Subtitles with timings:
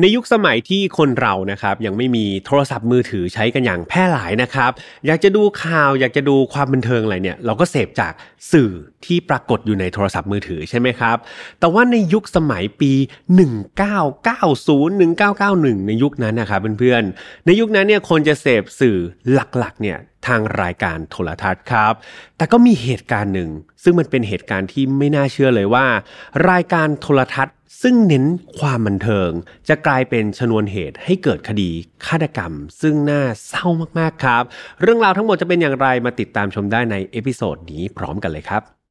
[0.00, 4.70] ในยุคสมัยที่คนเรานะครับยังไม่มีโทรศัพท์มือถือใช้กันอย่างแพร่หลายนะครับ
[5.06, 8.12] อยากจะดูข่าวอยากจะดูความบันเทิงอะไรเนี่ยเราก็เสพจาก
[8.52, 8.70] สื่อ
[9.06, 11.16] ที่ปรากฏอยู่ในโทรศัพท์มือถือใช่ไหมครับ
[11.60, 12.92] แต่ว่าในยุคสมัยปี
[13.74, 18.98] 1990 1991 ในยุคนั้นนะครับเพื่อนๆในยุคนั้นเนี่ยคนจะเสพสื่อ
[19.32, 21.94] หลักๆเนี่ย ทางรายการโทรทัศน์ครับ
[22.36, 23.50] แต่ก็มีเหตุการณ์หนึ่ง
[23.82, 25.86] ซึ่งมันเป็นเหตุการณ์ที่ไม่น่าเชื่อเลยว่า
[26.50, 28.24] รายการโทรทัศน์ ซึ่งเน้น
[28.58, 29.30] ความบันเทิง
[29.68, 31.70] จะกลายเป็นชนวนเหตุให้เกิดคดี
[32.06, 33.66] ฆาตกรรม ซึ่งน่าเศร้า
[33.98, 34.42] มากๆครับ
[34.80, 38.83] เรื่องราวทั้งหมดจะเป็นอย่างไรมาติดตามชมได้ใน episode นี้พร้อมกันเลยครับ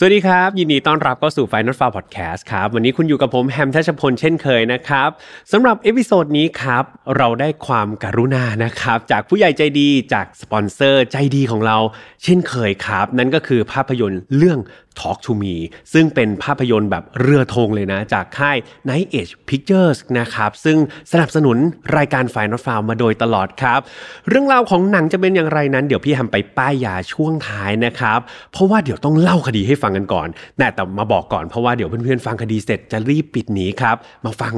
[0.00, 5.08] สวัสดีครับ ยินดีต้อนรับเข้าสู่ File Not Found Podcast ครับ วันนี้คุณอยู่กับผมแฮมทัชพลเช่นเคยนะครับ
[5.52, 6.84] สำหรับ episode นี้ครับ
[7.16, 11.78] เราได้ความกรุณานะครับ จากผู้ใหญ่ใจดีจากสปอนเซอร์ใจดีของเรา
[12.24, 14.58] เช่นเคยครับ นั่นก็คือภาพยนตร์เรื่อง
[15.00, 15.56] Talk to Me
[15.92, 18.56] ซึ่งเป็นภาพยนตร์แบบเรือธงเลยนะ จากค่าย
[18.88, 20.76] Night Edge Pictures นะครับ ซึ่ง
[21.12, 21.56] สนับสนุน
[21.96, 23.80] รายการ File Not Found มาโดยตลอดครับ
[24.28, 28.18] เรื่องราวของหนังจะเป็นอย่างไรนั้น เดี๋ยวพี่แฮมไปป้ายยาช่วงท้ายนะครับ
[28.52, 34.54] เพราะว่าเดี๋ยวต้องเล่าคดีให้ฟังกันก่อนแต่แต่มาบอกก่อนเพราะว่าเดี๋ยวเพื่อนๆฟังคดีเสร็จจะรีบปิดหนีครับ มาฟัง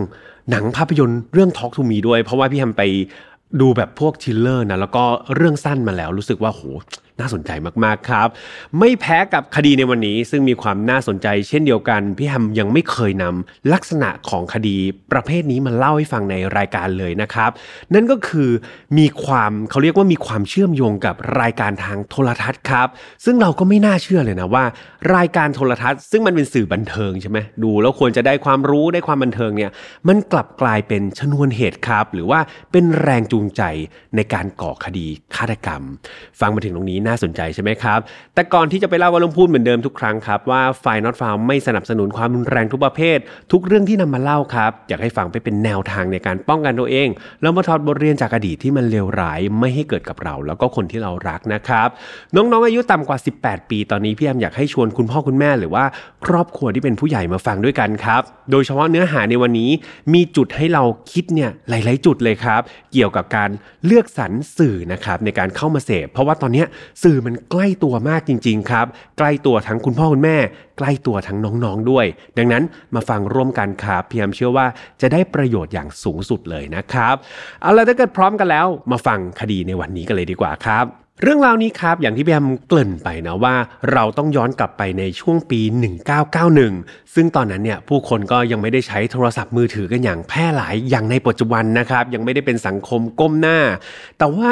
[0.51, 2.83] หนังภาพยนตร์เรื่อง Talk to Me ด้วย เพราะว่าพี่แฮมไป
[3.61, 6.63] ดูแบบพวก trailer นะแล้วก็เรื่องสั้นมาแล้วรู้สึกว่าโห
[7.21, 7.51] น่าสนใจ
[7.85, 8.29] มากๆครับ
[8.79, 14.77] ไม่แพ้กับคดีในวันนี้ ซึ่งมีความน่าสนใจเช่นเดียวกัน พี่แฮมยังไม่เคยนำลักษณะของคดี
[15.13, 17.51] ประเภทนี้มาเล่าให้ฟังในรายการเลยนะครับ
[17.95, 18.51] นั่นก็คือ
[18.99, 22.89] มีความเขาเรียกว่ามีความเชื่อมโยงกับรายการทางโทรทัศน์ครับ
[23.25, 24.65] ซึ่งเราก็ไม่น่าเชื่อเลยนะว่า
[25.17, 29.71] รายการโทรทัศน์ ซึ่งมันเป็นสื่อบันเทิงใช่ไหมดูแล้วควรจะได้ความรู้ได้ความบันเทิงเนี่ย
[30.09, 32.41] มันกลับกลายเป็นชนวนเหตุครับ หรือว่า
[32.73, 33.63] เป็นแรงจูงใจ
[34.17, 35.07] ในการก่อคดี
[35.37, 35.83] ฆาตกรรม
[36.41, 37.99] ฟังมาถึงตรงนี้น่่าสนใจใช่ไหมครับ
[38.35, 43.19] แต่ก่อนที่จะไปเล่าก็ต้องพูดเหมือนเดิมทุกครั้งครับ ว่าไฟนอตฟาวไม่สนับสนุนความรุนแรงทุกประเภท
[43.53, 47.09] ทุกเรื่องที่นำมาเล่าครับ อยากให้ฟังไปเป็นแนวทางในการป้องกันตัวเอง
[47.43, 51.89] แล้วมาถอดบทเรียนจากอดีตที่มันเลวร้ายไม่ให้เกิดกับเรา แล้วก็คนที่เรารักนะครับ
[52.35, 55.85] น้องๆอายุต่ำกว่า 18 ปี ตอนนี้พี่แอมอยากให้ชวนคุณพ่อคุณแม่หรือว่า
[56.27, 59.71] ครอบครัวที่เป็นผู้ใหญ่มาฟังด้วยกันครับ โดยเฉพาะเนื้อหาในวันนี้
[60.15, 60.83] มีจุดให้เรา
[61.13, 62.61] คิดเนี่ยหลาย ๆ จุดเลยครับ
[62.93, 63.51] เกี่ยวกับการ
[63.87, 66.65] เลือกสรรสื่อนะครับในการเข้ามาเสพ เพราะว่าตอนนี้
[67.03, 68.87] สื่อมันใกล้ตัวมากจริง ๆ ครับ
[69.19, 70.37] ใกล้ตัวทั้งคุณพ่อคุณแม่
[70.79, 72.07] ใกล้ตัวทั้งน้องๆด้วย
[72.39, 72.63] ดังนั้น
[72.95, 74.67] มาฟังร่วมกันครับพี่แอมเชื่อว่า
[75.01, 77.15] จะได้ประโยชน์อย่างสูงสุดเลยนะครับ
[77.63, 83.55] เอาละถ้าเกิดพร้อมกันแล้ว มาฟังคดีในวันนี้กันเลยดีกว่าครับ เรื่องราวนี้ครับ อย่างที่พี่แอมเกริ่นไปนะว่า
[83.93, 85.61] เราต้องย้อนกลับไปในช่วงปี
[86.39, 93.59] 1991 ซึ่งตอนนั้นเนี่ยผู้คนก็ยังไม่ได้ใช้โทรศัพท์มือถือกันอย่างแพร่หลายอย่างในปัจจุบันนะครับ ยังไม่ได้เป็นสังคมก้มหน้า
[94.19, 94.51] แต่ว่า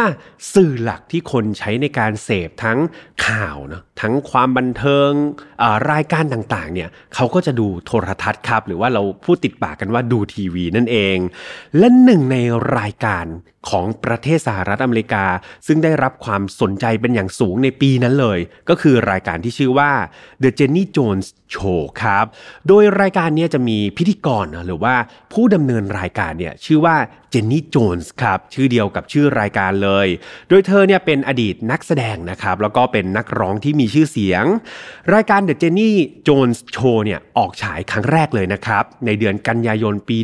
[0.54, 2.78] สื่อหลักที่คนใช้ในการเสพทั้ง
[3.26, 5.10] ข่าวนะ ทั้งความบันเทิง
[5.90, 11.18] รายการต่างๆเนี่ยเขาก็จะดูโทรทัศน์ครับ หรือว่าเราพูดติดปากกันว่าดูทีวีนั่นเอง
[11.78, 12.36] และหนึ่งใน
[12.78, 13.26] รายการ
[13.70, 15.24] ของประเทศสหรัฐอเมริกา
[15.66, 18.38] ซึ่งได้รับความสนใจเป็นอย่างสูงในปีนั้นเลย
[18.68, 19.90] ก็คือรายการที่ชื่อว่า
[20.42, 22.24] The Jenny Jones Show ครับ
[22.68, 24.94] โดยรายการนี้จะมีพิธีกรหรือว่า
[25.32, 26.96] ผู้ดำเนินรายการเนี่ยชื่อว่า
[27.30, 30.06] เจนนี่ โจนส์ครับ ชื่อเดียวกับชื่อรายการเลย
[30.48, 34.44] โดยเธอเนี่ยเป็นอดีตนักแสดงนะครับ แล้วก็เป็นนักร้องที่มีชื่อเสียง
[35.14, 35.90] รายการ The Jenny
[36.26, 40.18] Jones Show เนี่ยออกฉายครั้งแรกเลยนะครับ ในเดือนกันยายนปี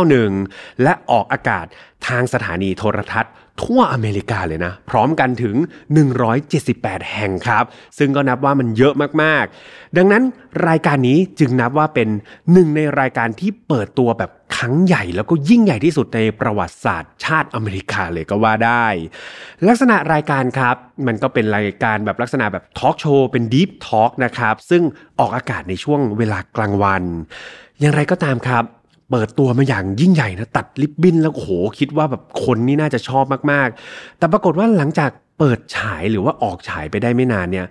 [0.00, 1.66] 1991 และออกอากาศ
[2.06, 5.56] ทางสถานีโทรทัศน์ทั่วอเมริกาเลยนะ พร้อมกันถึง
[6.36, 7.64] 178 แห่งครับ
[7.98, 10.22] ซึ่งก็นับว่ามันเยอะมาก ๆ ดังนั้น
[10.68, 12.08] รายการนี้จึงนับว่าเป็น
[12.52, 18.86] หนึ่งในรายการที่เปิดตัวแบบ ครั้งใหญ่แล้วก็ยิ่งใหญ่ที่สุดในประวัติศาสตร์ชาติอเมริกาเลยก็ว่าได้
[19.68, 20.76] ลักษณะรายการครับ
[21.06, 24.82] มันก็เป็นรายการแบบลักษณะแบบทอล์กโชว์เป็น deep talk นะครับ ซึ่ง
[25.18, 27.02] ออกอากาศในช่วงเวลากลางวัน
[27.80, 28.64] อย่างไรก็ตามครับ
[29.10, 37.66] เปิดตัวมาอย่างยิ่งใหญ่นะตัดริบบิ้นแล้วโอ้โหคิดว่าแบบคนนี่น่าจะชอบมากๆ แต่ปรากฏว่าหลังจากเปิดฉายหรือว่าออกฉายไปได้ไม่นานเนี่ย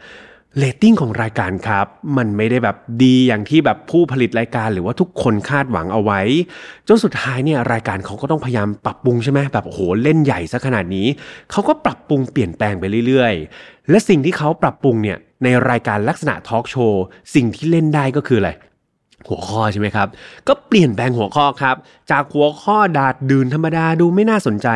[0.60, 1.88] เรตติ้งของรายการครับ
[2.18, 6.22] มันไม่ได้แบบดีอย่างที่แบบผู้ผลิตรายการหรือว่าทุกคนคาดหวังเอาไว้
[6.88, 11.08] จนสุดท้ายเนี่ยรายการเขาก็ต้องพยายามปรับปรุงใช่ไหมแบบโอ้โหเล่นใหญ่ซะขนาดนี้
[11.52, 17.04] เขาก็ปรับปรุงเปลี่ยนแปลงไปเรื่อยๆ และสิ่งที่เขาปรับปรุงเนี่ยในรายการลักษณะทอล์กโชว์
[17.36, 18.52] สิ่งที่เล่นได้ก็คืออะไร
[19.28, 20.08] หัวข้อใช่ไหมครับ
[20.48, 21.76] ก็เปลี่ยนแปลงหัวข้อครับ
[22.12, 24.68] จากหัวข้อดาดดื่นธรรมดาดูไม่น่าสนใจ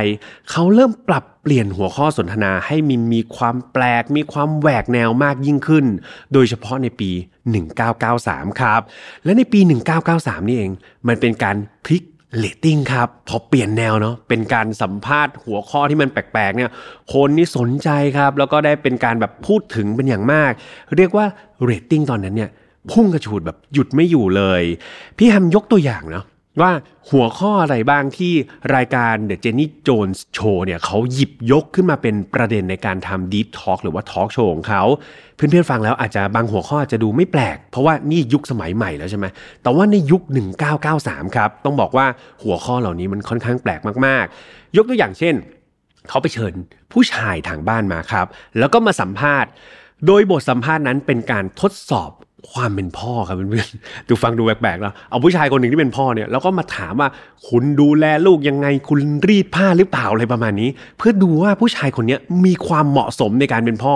[0.51, 5.85] เขาเริ่มปรับเปลี่ยนหัวข้อสนทนาให้มันมีความแปลก มีความแหวกแนวมากยิ่งขึ้น
[6.33, 7.09] โดยเฉพาะในปี
[7.85, 8.81] 1993 ครับ
[9.23, 9.59] และในปี
[10.05, 10.71] 1993 นี่เอง
[11.07, 12.03] มันเป็นการพลิก
[12.38, 16.69] เรตติ้งครับ พอเปลี่ยนแนวเนาะเป็นการสัมภาษณ์หัวข้อที่มันแปลกๆเนี่ย
[17.13, 20.51] คนนี่สนใจครับ แล้วก็ได้เป็นการแบบพูดถึงเป็นอย่างมาก
[20.95, 21.25] เรียกว่า
[21.63, 22.49] เรตติ้งตอนนั้นเนี่ย
[22.91, 24.63] พุ่งกระฉูดแบบหยุดไม่อยู่เลย
[25.17, 26.25] พี่แฮมยกตัวอย่างเนาะ
[26.61, 26.71] ว่า
[27.09, 28.33] หัวข้ออะไรบ้างที่
[28.75, 34.83] รายการ The Jenny Jones Show เนี่ยเขาหยิบยกขึ้นมาเป็นประเด็นในการทำ Deep Talk หรือว่า Talk Show ของเขา
[35.35, 39.25] เพื่อนๆฟังแล้วอาจจะบางหัวข้อจะดูไม่แปลก เพราะว่านี่ยุคสมัยใหม่แล้วใช่ไหม
[39.63, 40.21] แต่ว่าในยุค
[40.79, 42.05] 1993 ครับ ต้องบอกว่า
[42.43, 45.35] หัวข้อเหล่านี้มันค่อนข้างแปลกมากๆ ยกตัวอย่างเช่น
[46.09, 46.53] เขาไปเชิญ
[46.91, 48.27] ผู้ชายทางบ้านมาครับ
[48.59, 49.51] แล้วก็มาสัมภาษณ์
[50.07, 52.11] โดยบทสัมภาษณ์นั้นเป็นการทดสอบ
[52.51, 57.09] ความเป็นพ่อครับเพื่อนๆดูฟังดูแปลกๆแล้วเอาผู้ชายคนหนึ่งที่เป็นพ่อเนี่ยแล้วก็มาถามว่า
[57.49, 63.93] คุณดูแลลูกยังไงคุณรีดผ้าหรือเปล่าอะไรประมาณนี้ เพื่อดูว่าผู้ชายคนนี้มีความเหมาะสมในการเป็นพ่อ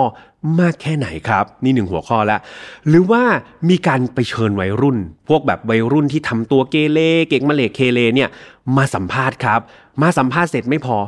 [0.60, 2.40] มากแค่ไหนครับ นี่หนึ่งหัวข้อแล้ว
[2.88, 3.22] หรือว่า
[3.68, 4.98] มีการไปเชิญวัยรุ่น
[5.28, 6.98] พวกแบบวัยรุ่นที่ทำตัวเกเร
[7.28, 8.28] เก่งมาเลกเคเลเนี่ย
[8.76, 9.60] มาสัมภาษณ์ครับ
[10.02, 10.98] มาสัมภาษณ์เสร็จไม่พอ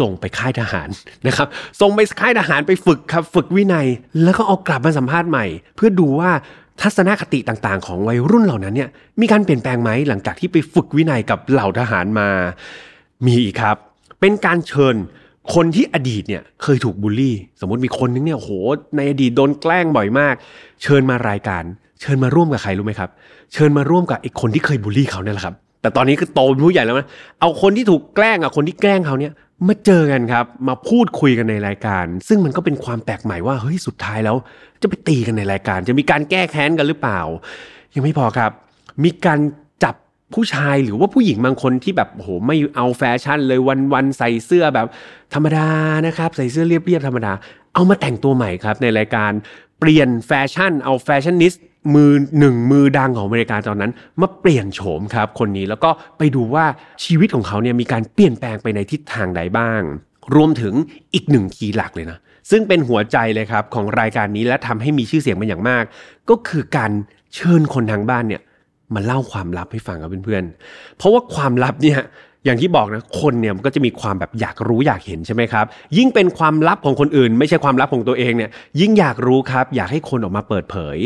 [0.00, 0.88] ส่งไปค่ายทหาร
[1.26, 1.48] นะครับ
[1.80, 3.86] ส่งไปค่ายทหารไปฝึกครับ ฝึกวินัย
[4.22, 5.46] แล้วก็เอากลับมาสัมภาษณ์ใหม่
[5.76, 6.30] เพื่อดูว่า
[6.82, 8.88] ทัศนคติต่างๆ ของวัยรุ่นเหล่านั้นเนี่ย
[9.20, 12.28] มีการเปลี่ยนแปลงไหมหลังจากที่ไปฝึกวินัยกับเหล่าทหารมา
[13.26, 13.76] มีอีกครับ
[14.20, 14.94] เป็นการเชิญ
[15.54, 18.50] คนที่อดีตเนี่ยเคยถูกบูลลี่ สมมติมีคนนึงเนี่ยโห
[18.96, 20.34] ในอดีตโดนแกล้งบ่อยมาก
[20.82, 21.64] เชิญมารายการ
[22.00, 23.10] เชิญมาร่วมกับใครรู้ไหมครับ
[23.52, 27.06] เชิญมาร่วมกับไอ้คนที่เคยบูลลี่เขาเนี่ยแหละครับแต่ตอนนี้คือโตเป็นผู้ใหญ่แล้วนะ
[27.40, 29.32] เอาคนที่ถูกแกล้งอะคนที่แกล้งเขาเนี่ย
[29.68, 34.36] มาเจอกันครับ มาพูดคุยกันในรายการ ซึ่งมันก็เป็นความแปลกใหม่ว่าเฮ้ยสุดท้ายแล้ว
[34.82, 37.20] จะไปตีกันในรายการ จะมีการแก้แค้นกันหรือเปล่า
[37.94, 38.50] ยังไม่พอครับ
[39.04, 39.38] มีการ
[39.84, 39.94] จับ
[40.34, 43.60] ผู้ชายหรือว่าผู้หญิงบางคนที่แบบโอ้โหไม่เอาแฟชั่นเลย
[43.92, 44.86] วันๆใส่เสื้อแบบ
[45.34, 45.68] ธรรมดา
[46.06, 47.32] นะครับ ใส่เสื้อเรียบๆธรรมดา
[47.74, 49.32] เอามาแต่งตัวใหม่ครับในรายการ
[49.78, 51.58] เปลี่ยนแฟชั่นเอา fashionista
[51.94, 56.64] มือหนึ่งมือดังของอเมริกาตอนนั้น มาเปลี่ยนโฉมครับคนนี้แล้วก็ไปดูว่า
[57.04, 59.80] ชีวิตของเขาเนี่ยมีการเปลี่ยนแปลงไปในทิศทางใดบ้าง
[60.34, 60.74] รวมถึง
[61.14, 62.18] อีกหนึ่ง key หลักเลยนะ
[62.50, 65.84] ซึ่งเป็นหัวใจเลยครับของรายการนี้และทำให้มีชื่อเสียงเป็นอย่างมาก
[66.30, 66.92] ก็คือการ
[67.34, 68.42] เชิญคนทางบ้านเนี่ย
[68.94, 72.00] มาเล่าความลับให้ฟังกับเพื่อนๆ เพราะว่าความลับเนี่ย
[72.44, 75.64] อย่างที่บอกนะคนเนี่ยมันก็จะมีความแบบอยากรู้อยากเห็นใช่ไหมครับ
[75.96, 78.50] ยิ่งเป็นความลับของคนอื่น ไม่ใช่ความลับของตัวเองเนี่ย
[78.80, 80.98] ยิ่งอยากรู้ครับ อยากให้คนออกมาเปิดเผย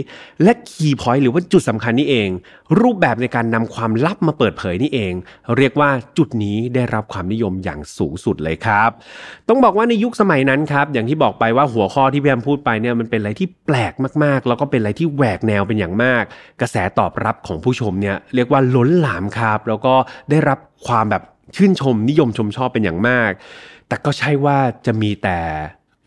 [0.43, 2.29] และคีย์พอยต์หรือว่าจุดสำคัญนี่เอง
[2.81, 5.13] รูปแบบในการนำความลับมาเปิดเผยนี่เอง
[5.57, 8.91] เรียกว่าจุดนี้ได้รับความนิยมอย่างสูงสุดเลยครับ
[9.49, 13.93] ต้องบอกว่าในยุคสมัยนั้นครับอย่างที่บอกไปว่าหัวข้อที่พี่แอมพูดไปเนี่ยมันเป็นอะไรที่แปลก
[14.25, 16.25] มากๆ แล้วก็เป็นอะไรที่แหวกแนวเป็นอย่างมาก
[16.61, 19.95] กระแสตอบรับของผู้ชมเนี่ยเรียกว่าล้นหลามครับ แล้วก็
[20.31, 21.23] ได้รับความแบบ
[21.57, 23.31] ชื่นชมนิยมชมชอบเป็นอย่างมาก
[23.89, 25.39] แต่ก็ใช่ว่าจะมีแต่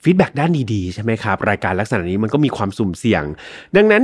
[0.04, 3.24] feedback ด้านดีๆ ใช่ไหมครับ รายการลักษณะนี้มันก็มีความสุ่มเสี่ยง
[3.76, 4.04] ดังนั้น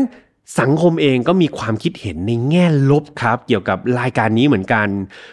[0.59, 4.87] สังคมเองก็มีความคิดเห็นในแง่ลบครับ เกี่ยวกับรายการนี้เหมือนกัน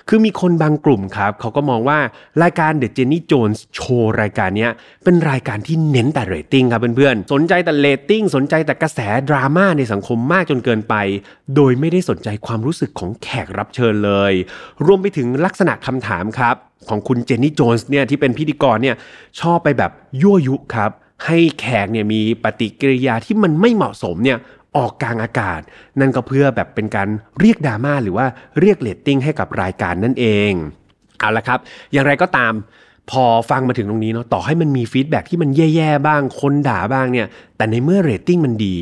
[0.08, 1.98] คือมีคนบางกลุ่มครับ เขาก็มองว่า
[2.42, 4.68] รายการ The Jenny Jones Show รายการนี้
[5.04, 10.94] เป็นรายการที่เน้นแต่เรตติ้งครับเพื่อนๆ สนใจแต่เรตติ้ง สนใจแต่กระแสดราม่าในสังคมมากจนเกินไป
[11.56, 14.32] โดยไม่ได้สนใจความรู้สึกของแขกรับเชิญเลย
[14.86, 16.56] รวมไปถึงลักษณะคำถามครับ
[16.88, 18.96] ของคุณเจนนี่โจนส์เนี่ยที่เป็นพิธีกรเนี่ย
[19.40, 19.90] ชอบไปแบบ
[20.22, 20.92] ยั่วยุครับ
[21.26, 24.38] ให้แขกเนี่ยมีปฏิกิริยาที่มันไม่เหมาะสมเนี่ย
[24.76, 25.60] ออกกลางอากาศ
[26.00, 27.08] นั่นก็เพื่อแบบเป็นการ
[27.40, 28.26] เรียกดราม่าหรือว่า
[28.60, 30.52] เรียกเรตติ้งให้กับรายการนั่นเอง
[31.18, 31.58] เอาละครับ
[31.92, 32.52] อย่างไรก็ตาม
[33.10, 38.76] พอฟังมาถึงตรงนี้เนาะต่อให้มันมี feedback ที่มันแย่ๆบ้างคนด่าบ้างเนี่ย แต่ในเมื่อเรตติ้งมันดี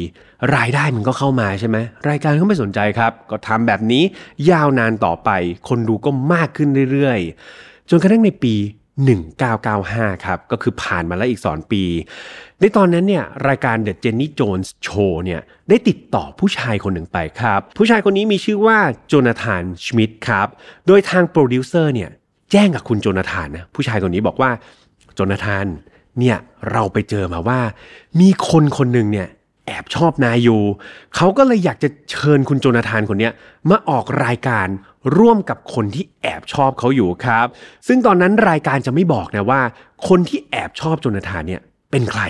[0.57, 1.77] รายได้มันก็เข้ามาใช่ไหม
[2.09, 4.03] รายการก็ไม่สนใจครับ ก็ทำแบบนี้
[4.51, 5.31] ยาวนานต่อไป
[5.69, 8.55] คนดูก็มากขึ้นเรื่อยๆ จนกระทั่งในปี
[9.07, 11.83] 1995 ครับ ก็คือผ่านมาแล้วอีก 2 ปี
[12.61, 18.79] ในตอนนั้นเนี่ยรายการ The Jenny Jones Show เนี่ยได้ติดต่อผู้ชายคนหนึ่งไปครับ ผู้ชายคนนี้มีชื่อว่า
[19.09, 20.49] โจนาธานชมิดครับ
[20.87, 22.11] โดยทางโปรดิวเซอร์เนี่ย
[22.53, 24.51] แจ้งกับคุณโจนาธานนะผู้ชายคนนี้บอกว่า
[25.15, 25.67] โจนาธาน
[26.21, 26.37] เนี่ย
[26.73, 27.61] เราไปเจอมาว่า
[28.21, 29.29] มีคนคนหนึ่งเนี่ย
[29.69, 30.63] แอบชอบนายอยู่
[31.17, 33.31] เขาก็เลยอยากจะเชิญคุณโจนาธานคนนี้
[33.71, 34.67] มาออกรายการ
[35.19, 37.47] ร่วมกับคนที่แอบชอบเขาอยู่ครับ
[37.87, 39.61] ซึ่งตอนนั้นรายการจะไม่บอกนะว่า
[40.09, 41.61] คนที่แอบชอบโจนาธานเนี่ย
[41.91, 42.23] เป็นใคร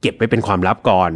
[0.00, 1.10] เก็บไว้เป็นความลับก่อน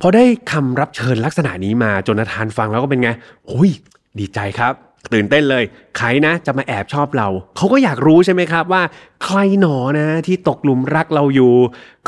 [0.00, 3.10] พอได้คำรับเชิญลักษณะนี้มาโจนาธานฟังแล้วก็เป็นไง
[3.46, 3.70] โอ้ย
[4.18, 4.74] ดีใจครับ
[5.12, 5.64] ตื่นเต้นเลย
[5.96, 8.82] ใครนะ จะมาแอบชอบเรา เขาก็อยากรู้ใช่ไหมครับว่า
[9.24, 11.54] ใครหนอนะที่ตกหลุมรักเราอยู่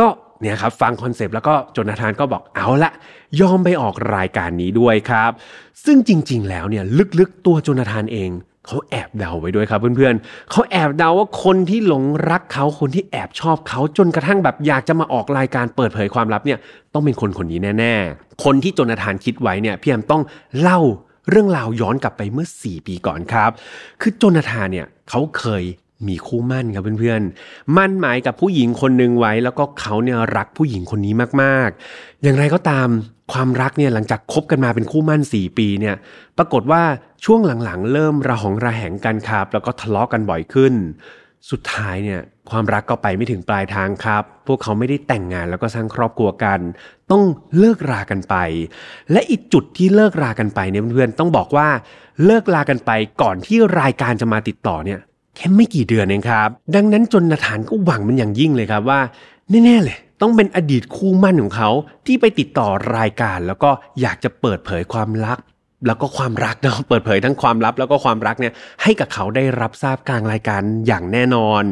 [0.01, 0.09] ก็
[0.41, 2.93] เนี่ยครับฟังคอนเซปต์แล้วก็โจนาธานก็บอกเอาละ
[3.41, 5.31] ยอมไปออกรายการนี้ด้วยครับ
[5.85, 6.85] ซึ่งจริง ๆ แล้วเนี่ย
[7.19, 8.31] ลึกๆตัวโจนาธานเอง
[8.67, 16.59] เขาแอบเดาไว้ด้วยครับเพื่อนๆ เขาแอบเดาว่าคนที่หลงรักเขาคนที่แอบชอบเขาจนกระทั่งแบบอยากจะมาออกรายการเปิดเผยความลับเนี่ย
[16.95, 20.23] ต้องเป็นคนคนนี้แน่ ๆ คนที่โจนาธานคิดไว้เนี่ยพี่แฮมต้อง
[20.61, 20.81] เล่า
[21.31, 23.51] เรื่องราวย้อนกลับไปเมื่อ 4 ปีก่อนครับ
[24.01, 25.65] คือโจนาธานเนี่ยเขาเคย
[26.07, 32.89] มีคู่มั่นครับเพื่อนๆ มั่นหมายกับผู้หญิงคนหนึ่งไว้ แล้วก็เขาเนี่ยรักผู้หญิงคนนี้มากๆ อย่างไรก็ตาม
[33.33, 35.95] ความรักเนี่ยหลังจากคบกันมาเป็นคู่มั่น 4 ปีเนี่ย
[36.39, 36.83] ปรากฏว่า
[37.25, 40.75] ช่วงหลังๆ เริ่มระหองระแหงกันครับ แล้วก็ทะเลาะกันบ่อยขึ้น
[41.51, 46.61] สุดท้ายเนี่ยความรักก็ไปไม่ถึงปลายทางครับ พวกเขาไม่ได้แต่งงานแล้วก็สร้างครอบครัวกัน
[47.11, 47.23] ต้อง
[47.59, 48.37] เลิกรากันไป
[49.13, 51.69] และอีกจุดที่เลิกรากันไปเนี่ยเพื่อนๆต้องบอกว่า
[52.25, 52.91] เลิกรากันไป
[53.23, 55.01] ก่อนที่รายการจะมาติดต่อเนี่ย
[55.37, 59.01] แค่ไม่กี่เดือนเองครับ ดังนั้นจนนาธานก็หวังมันอย่างยิ่งเลยครับว่า
[59.51, 61.71] แน่ๆเลยต้องเป็นอดีตคู่มั่นของเขา
[62.07, 65.39] ที่ไปติดต่อรายการ แล้วก็อยากจะเปิดเผยความลับ
[65.87, 68.53] แล้วก็ความรักเนาะเปิดเผยทั้งความลับแล้วก็ความรักเนี่ย
[68.83, 71.63] ให้กับเขาได้รับทราบกลางรายการอย่างแน่นอน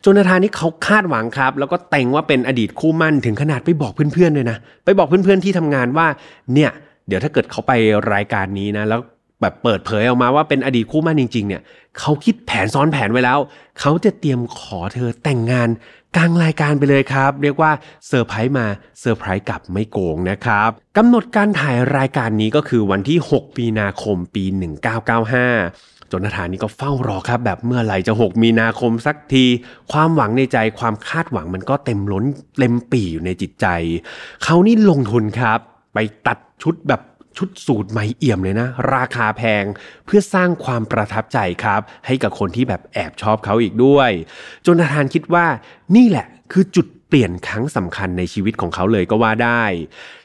[0.00, 6.06] โจนาธานนี่เขาคาดหวังครับ แล้วก็เก็งว่าเป็นอดีตคู่หมั้นถึงขนาดไปบอกเพื่อนๆเลยนะไปบอกเพื่อนๆที่ทำงานว่า
[6.54, 6.70] เนี่ย
[7.08, 7.72] เดี๋ยวถ้าเกิดเขาไป
[8.12, 9.00] รายการนี้นะแล้ว
[9.44, 11.62] แบบเปิดเผยออกมาว่าเป็นอดีตคู่หมั้นจริง ๆ เนี่ย
[11.98, 13.38] เขาคิดแผนซ้อนแผนไว้แล้ว
[13.80, 15.68] เขาจะเตรียมขอเธอแต่งงาน
[16.16, 17.70] กลางรายการไปเลยครับ เรียกว่า
[18.08, 18.66] เซอร์ไพรส์มา
[19.00, 24.44] เซอร์ไพรส์กลับไม่โกงนะครับกำหนดการถ่ายรายการนี้ก็คือวันที่ 6 มีนาคมปี
[25.28, 29.44] 1995 จนนาธานนี่ก็เฝ้ารอครับ แบบเมื่อไหร่จะ 6 มีนาคมสักที
[29.92, 32.24] ความหวังในใจความคาดหวังมันก็เต็มล้น
[32.58, 33.66] เต็มปีอยู่ในจิตใจ
[34.44, 35.58] เขานี่ลงทุนครับ
[35.94, 37.00] ไปตัดชุดแบบ
[37.38, 39.64] ชุดสูตรใหม่เอี่ยมเลยนะ ราคาแพง
[40.06, 44.10] เพื่อสร้างความประทับใจครับ ให้กับคนที่แบบแอบชอบเขาอีกด้วย
[44.66, 45.46] จนทานคิดว่า
[45.96, 49.64] นี่แหละคือจุดเปลี่ยนครั้งสำคัญในชีวิตของเขาเลยก็ว่าได้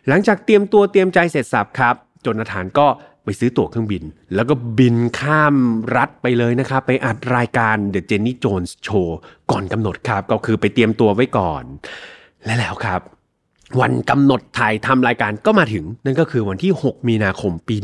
[0.08, 2.88] หลังจากเตรียมตัวเตรียมใจเสร็จสับครับจนทานก็
[3.24, 4.04] ไปซื้อตั๋วเครื่องบิน
[4.36, 5.56] แล้วก็บินข้าม
[5.96, 9.08] รัฐไปเลยนะครับ ไปอัดรายการ The Jenny Jones Show
[9.52, 11.64] ก่อนกำหนดครับ ก็คือไปเตรียมตัวไว้ก่อน
[12.46, 13.02] และแล้วครับ
[13.82, 17.76] วันกำหนดถ่ายทำรายการก็มาถึง นั่นก็คือวันที่ 6 มีนาคมปี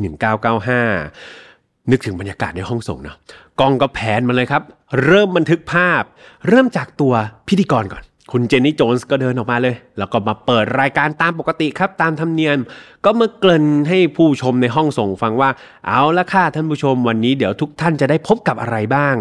[1.12, 3.18] 1995 นึกถึงบรรยากาศในห้องส่งเนาะ
[3.60, 4.62] กล้องก็แผนมาเลยครับ
[5.06, 6.04] เริ่มบันทึกภาพ
[6.48, 7.13] เริ่มจากตัว
[7.48, 12.58] พิธีกรก่อน คุณเจนนี่โจนส์ก็เดินออกมาเลย แล้วก็มาเปิดรายการตามปกติครับ ตามธรรมเนียม
[13.06, 15.50] ก็มาเกริ่นให้ผู้ชมในห้องส่งฟังว่า
[15.88, 19.15] เอาละค่ะท่านผู้ชมวันนี้เดี๋ยวทุกท่านจะได้พบกับอะไรบ้าง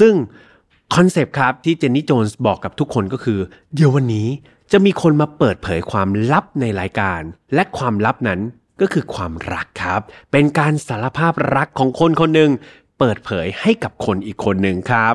[0.00, 0.14] ซึ่ง
[0.94, 3.38] คอนเซปต์ครับที่เจนนี่โจนส์บอกกับทุกคนก็คือ
[3.74, 4.28] เดี๋ยววันนี้
[4.72, 7.20] จะมีคนมาเปิดเผยความลับในรายการ
[7.54, 8.40] และความลับนั้น
[8.80, 10.00] ก็คือความรักครับ
[10.32, 12.50] เป็นการสารภาพรักของคนคนหนึ่ง
[12.98, 15.14] เปิดเผยให้กับคนอีกคนหนึ่งครับ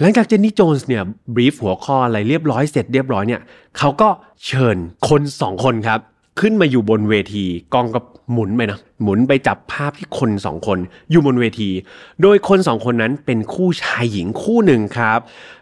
[0.00, 3.40] หลังจากเจนนี่โจนส์เนี่ยบรีฟหัวข้ออะไรเรียบร้อยเสร็จเรียบร้อยเนี่ย
[3.78, 4.08] เขาก็
[4.46, 4.76] เชิญ
[5.08, 6.00] คนสองคนครับ
[6.40, 8.00] ขึ้นมาอยู่บนเวทีกองก็
[8.32, 10.78] หมุนไปนะหมุนไปจับภาพที่คนสองคน
[11.10, 11.70] อยู่บนเวที
[12.22, 15.18] โดยคนสองคนนั้นเป็นคู่ชายหญิงคู่หนึ่งครับ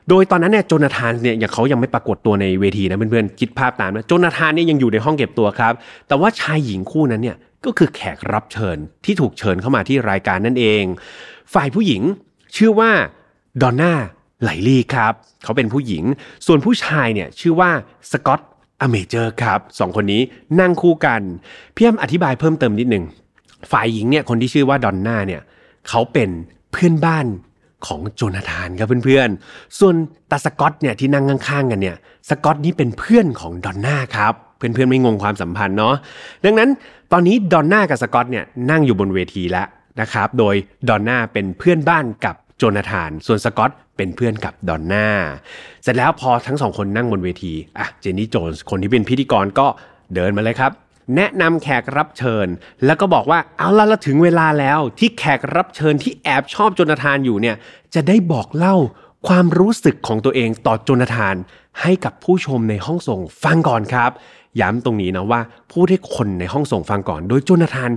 [0.08, 5.72] โดยตอนนั้นเนี่ยโจนาธานเนี่ยอย่างเขายังไม่ปรากฏตัวในเวทีนะเพื่อนๆคิดภาพตามนะโจนาธานเนี่ยยังอยู่ในห้องเก็บตัวครับ
[6.08, 10.84] แต่ว่าชายหญิงคู่นั้นเนี่ยก็คือแขกรับเชิญที่ถูกเชิญเข้ามาที่รายการนั่นเอง
[11.54, 12.02] ฝ่ายผู้หญิง
[12.56, 12.90] ชื่อว่า
[13.62, 13.92] ดอนน่า
[14.42, 15.12] ไหลลี่ครับ
[15.44, 16.04] เขาเป็นผู้หญิง
[16.46, 17.70] ส่วนผู้ชายเนี่ยชื่อว่า
[18.12, 18.40] สกอต
[18.80, 20.22] อเมเจอร์ครับสองคนนี้
[20.60, 21.20] นั่งคู่กัน
[21.74, 23.04] พี่อ้อธิบายเพิ่มเติมนิดหนึ่ง
[23.70, 25.42] ฝ่ายหญิงเนี่ยคนที่ชื่อว่าดอนน่าเนี่ย
[25.88, 26.30] เขาเป็น
[26.72, 27.26] เพื่อนบ้าน
[27.86, 29.94] ของโจนาธานครับเพื่อนๆ ส่วน
[30.30, 31.96] ตาสกอตเนี่ยที่นั่งข้างๆกันเนี่ย
[32.28, 35.94] สกอตนี่เป็นเพื่อนของดอนน่าครับเพื่อนๆไม่งงความสัมพันธ์เนาะ
[36.44, 36.70] ดังนั้น
[37.12, 39.66] ตอนนี้ดอนน่ากับสกอตเนี่ยนั่งอยู่บนเวทีแล้ว
[40.00, 40.54] นะครับโดย
[40.88, 45.08] ดอนน่าเป็นเพื่อนบ้านกับโจนาธาน ส่วนสกอต เป็นเพื่อนกับดอนน่า
[45.82, 49.66] เสร็จแล้วพอทั้งสองคนนั่งบนเวทีอะเจนนี่โจนส์คนที่เป็นพิธีกรก็
[50.14, 50.72] เดินมาเลยครับ
[51.16, 52.46] แนะนำแขกรับเชิญ
[52.84, 57.56] แล้วก็บอกว่าเอาละเราถึงเวลาแล้วที่แขกรับเชิญที่แอบชอบโจนาธานอยู่เนี่ย
[57.94, 58.76] จะได้บอกเล่า
[59.28, 61.36] ความรู้สึกของตัวเองต่อโจนาธาน
[61.80, 64.10] ให้กับผู้ชมในห้องส่งฟังก่อนครับ
[64.60, 65.40] ย้ำตรงนี้นะว่า
[65.72, 67.90] พูดให้คนในห้องส่งฟังก่อน โดยโจนาธาน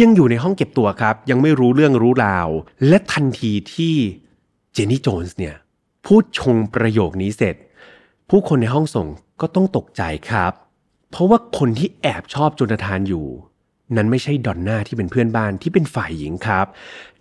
[0.00, 2.48] ยังอยู่ในห้องเก็บตัวครับ ยังไม่รู้เรื่องรู้ราว
[2.88, 3.96] และทันทีที่
[4.72, 5.54] เจนนี่โจนส์เนี่ย
[6.06, 7.56] พูดชงประโยคนี้เสร็จ
[8.30, 9.08] ผู้คนในห้องส่ง
[9.40, 10.52] ก็ต้องตกใจครับ
[11.10, 13.26] เพราะว่าคนที่แอบชอบโจนาธานอยู่
[13.96, 16.66] นั้นไม่ใช่ดอนน่าที่เป็นเพื่อนบ้านที่เป็นฝ่ายหญิงครับ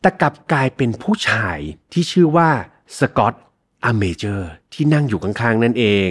[0.01, 1.58] แต่กลับกลายเป็นผู้ชาย
[1.94, 2.50] ที่ชื่อว่า
[3.00, 3.34] สกอต
[3.86, 6.10] อาเมเจอร์ที่นั่งอยู่ข้างๆนั่นเอง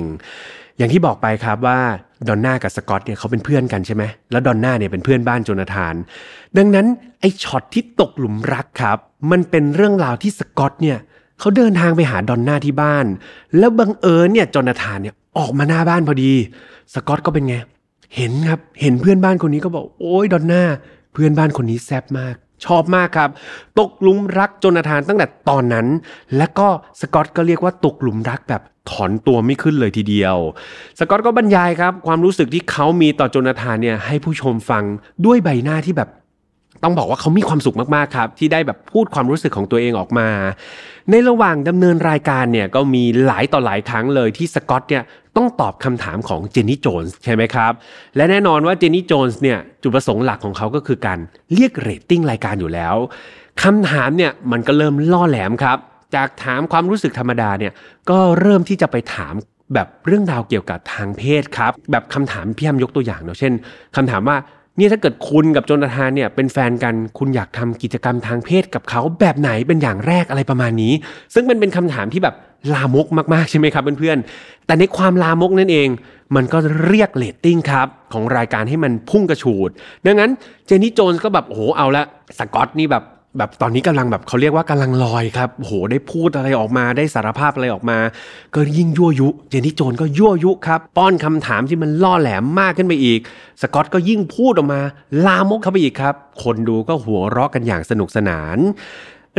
[0.76, 1.80] อย่างที่บอกไปครับว่า
[2.28, 5.94] ดอนน่ากับสกอตเนี่ยเขาเป็นเพื่อนกันใช่ไหมแล้วดอนน่าเนี่ยเป็นเพื่อนบ้านโจนาธาน
[6.56, 6.86] ดังนั้น
[7.20, 8.98] ไอ้ช็อตที่ตกหลุมรักครับ
[9.30, 10.98] มันเป็นเรื่องราวที่สกอตเนี่ย
[11.40, 13.06] เขาเดินทางไปหาดอนน่าที่บ้าน
[13.58, 16.32] แล้วบังเอิญเนี่ยโจนาธานเนี่ยออกมาหน้าบ้านพอดี
[16.94, 17.56] สกอตก็เป็นไง
[18.16, 20.62] เห็นครับ เห็นเพื่อนบ้านคนนี้ก็บอก โอ้ยดอนน่า
[21.12, 23.30] เพื่อนบ้านคนนี้แซ่บมาก ชอบมากครับ
[23.78, 25.86] ตกหลุมรักโจนาธานตั้งแต่ตอนนั้น
[26.36, 26.68] และก็
[27.00, 30.36] สกอตก็เรียกว่าตกหลุมรักแบบถอนตัวไม่ขึ้นเลยทีเดียว
[30.98, 34.84] สกอตก็บรรยายครับ ความรู้สึกที่เขามีต่อโจนาธานเนี่ยให้ผู้ชมฟัง
[35.24, 36.08] ด้วยใบหน้าที่แบบ
[36.82, 40.28] ต้องบอกว่าเขามีความสุขมากๆครับ ที่ได้แบบพูดความรู้สึกของตัวเองออกมา
[41.10, 45.02] ในระหว่างดำเนินรายการเนี่ยก็มีหลายต่อหลายครั้งเลยที่สกอตเนี่ย
[45.36, 47.72] ต้องตอบคำถามของเจนนี่โจนส์ใช่ไหมครับ
[48.16, 51.18] และแน่นอนว่าเจนนี่โจนส์เนี่ยจุดประสงค์หลักของเขาก็คือการ
[51.54, 52.94] เรียกเรตติ้งรายการอยู่แล้ว
[53.62, 55.78] คำถามเนี่ยมันก็เริ่มล่อแหลมครับ
[56.14, 57.72] จากถามความรู้สึกธรรมดาเนี่ย
[58.10, 59.34] ก็เริ่มที่จะไปถาม
[59.74, 63.52] แบบเรื่องราวเกี่ยวกับทางเพศครับ แบบคำถามพี่ยมยกตัวอย่างเนาะเช่น
[63.96, 64.36] คำถามว่า
[64.78, 70.92] นี่ยถ้าเกิดคุณกับโจนาธานเนี่ยเป็นแฟนกันคุณอยากทำกิจกรรมทางเพศกับเขาแบบไหนเป็นอย่างแรกอะไรประมาณนี้
[71.34, 72.34] ซึ่งมันเป็นคำถามที่แบบ
[72.74, 75.88] ลามกมากๆใช่ไหมครับเพื่อนๆแต่ในความลามกนั่นเอง
[76.36, 79.70] มันก็เรียกเรตติ้งครับ ของรายการให้มันพุ่งกระฉูด
[80.06, 80.30] ดังนั้น
[80.66, 82.04] เจนนี่โจนส์ก็แบบโอ้โหเอาละ
[82.38, 83.04] สกอตนี่แบบ
[83.36, 87.98] แบบตอนนี้กำลังแบบเขาเรียกว่ากำลังลอยครับโหได้พูดอะไรออกมาได้สารภาพอะไรออกมา
[88.54, 93.20] ก็ยิ่งยั่วยุ เจนนี่โจนส์ก็ยั่วยุครับป้อนคำถามที่มันล่อแหลมมากขึ้นไปอีก
[93.62, 94.80] สกอตก็ยิ่งพูดออกมา
[95.26, 98.58] ลามกเข้าไปอีกครับ คนดูก็หัวเราะกันอย่างสนุกสนาน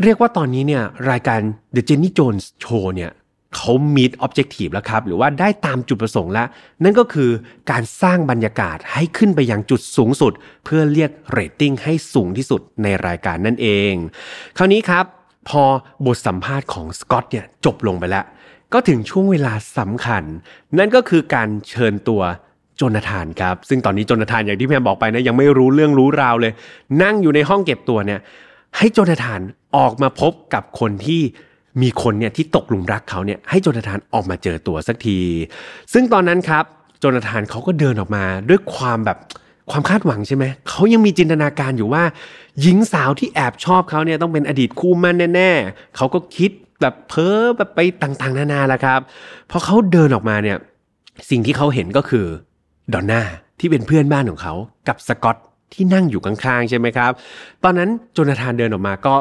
[0.03, 1.39] เรียกว่าตอนนี้เนี่ยรายการ
[1.75, 3.11] The Jenny Jones Show เนี่ย
[3.55, 6.47] เขามีดออบเจกตีฟแล้วครับ หรือว่าได้ตามจุดประสงค์แล้ว
[6.83, 7.29] นั่นก็คือ
[7.71, 10.33] การสร้างบรรยากาศให้ขึ้นไปยังจุดสูงสุด
[10.65, 13.93] เพื่อเรียกเรตติ้งให้สูงที่สุดในรายการนั่นเอง
[14.57, 15.05] คราวนี้ครับ
[15.49, 15.63] พอ
[16.05, 18.25] บทสัมภาษณ์ของสกอตเนี่ยจบลงไปแล้ว
[18.73, 20.23] ก็ถึงช่วงเวลาสำคัญ
[20.77, 22.21] นั่นก็คือการเชิญตัว
[22.77, 26.53] โจนาธานครับ ซึ่งตอนนี้โจนาธานอย่างที่พี่แอมบอกไปนะยังไม่รู้เรื่องรู้ราวเลย
[27.03, 28.19] นั่งอยู่ในห้องเก็บตัวเนี่ย
[28.77, 29.41] ให้โจนาธาน
[29.77, 31.21] ออกมาพบกับคนที่
[31.81, 35.19] มีคนเนี่ยที่ตกหลุมรักเขาเนี่ยให้โจนาธานออกมาเจอตัวสักที
[35.93, 36.63] ซึ่งตอนนั้นครับ
[36.99, 39.17] โจนาธานเขาก็เดินออกมาด้วยความแบบ
[39.71, 42.03] ความคาดหวังใช่ไหม เขายังมีจินตนาการอยู่ว่า
[42.61, 48.99] หญิงสาวที่แอบชอบเขาเนี่ยต้องเป็นอดีตคู่มั่นแน่ๆ เขาก็คิดแบบเพ้อแบบไปต่างๆ นานาแล้วครับ
[49.51, 50.57] พอเขาเดินออกมาเนี่ย
[51.29, 52.25] สิ่งที่เขาเห็นก็คือ
[52.93, 53.21] ดอนน่า
[53.59, 54.53] ที่เป็นเพื่อนบ้านของเขา
[54.87, 55.37] กับสกอต
[55.73, 57.11] ที่นั่งอยู่ข้างๆ ใช่ไหมครับ
[57.63, 59.15] ตอนนั้นโจนาธานเดินออกมาก็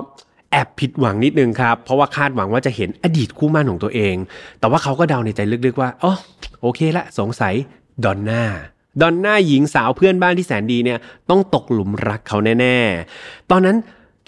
[0.50, 4.16] แอบผิดหวังนิดนึงครับ เพราะว่าคาดหวังว่าจะเห็นอดีตคู่มั่นของตัวเอง
[4.60, 6.14] แต่ว่าเขาก็เดาในใจลึกๆว่าอ๋อ
[6.60, 7.54] โอเคละสงสัย
[8.04, 8.42] ดอนน่า
[9.00, 10.98] ดอนน่าหญิงสาวเพื่อนบ้านที่แสนดีเนี่ย
[11.30, 12.76] ต้องตกหลุมรักเขาแน่
[13.14, 13.76] ๆ ตอนนั้น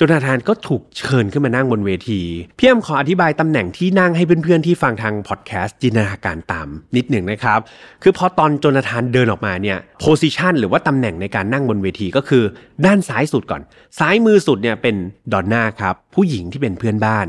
[0.03, 2.21] จนาธานก็ถูกเชิญขึ้นมานั่งบนเวที
[2.59, 7.61] พี่แอมขออธิบายตำแหน่งที่นั่งให้เพื่อนๆที่ฟังทางพอดแคสต์จินตนาการตามนิดหนึ่งนะครับ
[8.03, 12.45] คือพอตอนจนาธานเดินออกมาเนี่ยโพสิชันหรือว่าตำแหน่งในการนั่งบนเวทีก็คือ
[12.87, 13.63] ด้านซ้ายสุดก่อน
[13.99, 14.97] ซ้ายมือสุดเนี่ยเป็น
[15.33, 17.27] ดอนน่าครับ ผู้หญิงที่เป็นเพื่อนบ้าน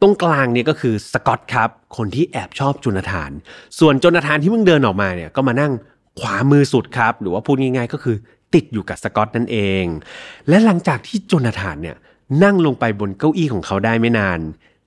[0.00, 3.30] ตรงกลางเนี่ยก็คือสกอตครับ คนที่แอบชอบจนาธาน
[3.78, 5.72] ส่วนจนาธานที่เพิ่งเดินออกมาเนี่ยก็มานั่ง
[6.20, 8.16] ขวามือสุดครับ หรือว่าพูดง่ายๆ ก็คือ
[8.54, 9.84] ติดอยู่กับสกอตนั่นเอง
[10.48, 11.96] และหลังจากที่จนาธานเนี่ย
[12.42, 14.40] นั่งลงไปบนเก้าอี้ของเขาได้ไม่นาน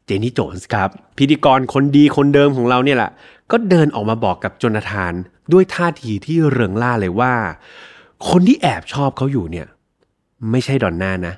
[0.06, 3.12] เจนี่โจนส์ครับ พิธีกรคนดีคนเดิมของเราเนี่ยแหละ
[3.52, 5.14] ก็เดินออกมาบอกกับโจนาธาน
[5.54, 7.34] ด้วยท่าทีที่เริงล่าเลยว่า
[8.30, 9.68] คนที่แอบชอบเขาอยู่เนี่ย
[10.52, 11.34] ไม่ใช่ดอนน่านะ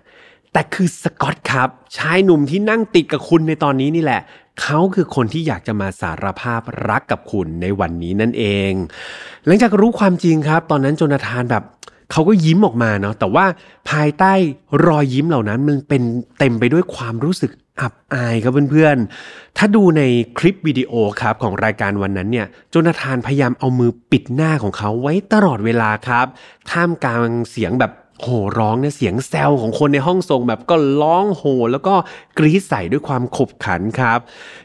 [0.54, 4.22] แต่คือสกอตครับ ชายหนุ่มที่นั่งติดกับคุณในตอนนี้นี่แหละ
[4.62, 8.72] เขาคือคนที่อยากจะมาสารภาพรักกับคุณในวันนี้นั่นเอง
[9.46, 11.64] หลังจากรู้ความจริงครับ ตอนนั้นโจนาธานแบบ
[12.12, 13.46] เขาก็ยิ้มออกมาเนาะแต่ว่า
[13.90, 14.34] ภายใต้
[14.86, 16.04] รอยยิ้มเหล่านั้นมันเป็น
[16.40, 20.02] เต็มไปด้วยความรู้สึกอับอายครับเพื่อนๆ ถ้าดูใน
[20.38, 20.92] คลิปวิดีโอ
[21.22, 26.28] ครับของรายการวันนั้นเนี่ยโจนาธานพยายามเอามือปิดหน้าของเขาไว้ตลอดเวลาครับ
[26.72, 27.92] ท่ามกลางเสียงแบบ
[28.24, 31.94] โห่ร้องเนี่ยเสียงแซวของคนในห้องส่งแบบก็ร้องโห่แล้วก็
[32.38, 34.20] กรี๊ดใส่ด้วยความขบขันครับ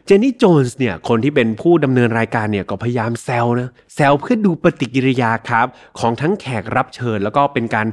[0.06, 5.66] เจนนี่โจนส์เนี่ยคนที่เป็นผู้ดำเนินรายการเนี่ยก็พยายามแซวนะแซวเพื่อดูปฏิกิริยาครับ
[5.98, 7.86] ของทั้งแขกรับเชิญ แล้วก็เป็นการ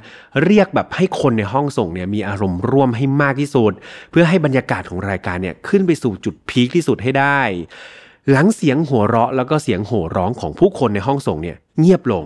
[0.43, 3.71] เรียกแบบให้คนในห้องส่งเนี่ยมีอารมณ์ร่วมให้มากที่สุด
[4.11, 7.41] เพื่อให้บรรยากาศของรายการเนี่ยขึ้นไปสู่จุดพีคที่สุดให้ได้
[8.31, 12.25] หลังเสียงหัวเราะแล้วก็เสียงโห่ร้องของผู้คนในห้องส่งเนี่ยเงียบลง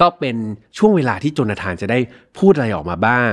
[0.00, 0.36] ก็เป็น
[0.78, 1.98] ช่วงเวลาที่โจนาธานจะได้
[2.38, 3.32] พูดอะไรออกมาบ้าง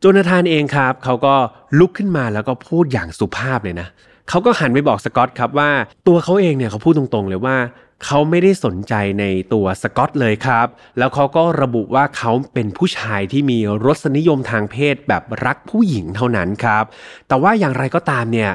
[0.00, 1.34] โจนาธานเองครับเขาก็
[1.78, 3.88] ลุกขึ้นมาแล้วก็พูดอย่างสุภาพเลยนะ
[4.28, 5.70] เขาก็หันไปบอกสกอตครับว่า
[6.06, 7.56] ตัวเขาเองเนี่ยเขาพูดตรงๆเลยว่า
[8.04, 10.66] เขาไม่ได้สนใจในตัวสกอตเลยครับ
[10.98, 16.84] แล้วเขาก็ระบุว่าเขาเป็นผู้ชายที่มีรสนิยมทางเพศแบบรักผู้หญิงเท่านั้นครับ
[17.28, 18.50] แต่ว่าอย่างไรก็ตามเนี่ย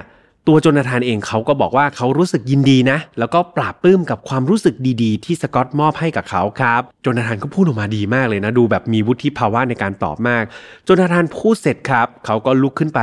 [0.48, 10.44] ตัวโจนาธานเองเขาก็บอกว่าเขารู้สึกยินดีนะ แล้วก็ปราบปลื้มกับความรู้สึกดีๆ ที่สกอตมอบให้กับเขาครับโจนาธานก็พูดออกมาดีมากเลยนะ ดูแบบมีวุฒิภาวะในการตอบมาก
[10.84, 13.00] โจนาธานพูดเสร็จครับ เขาก็ลุกขึ้นไป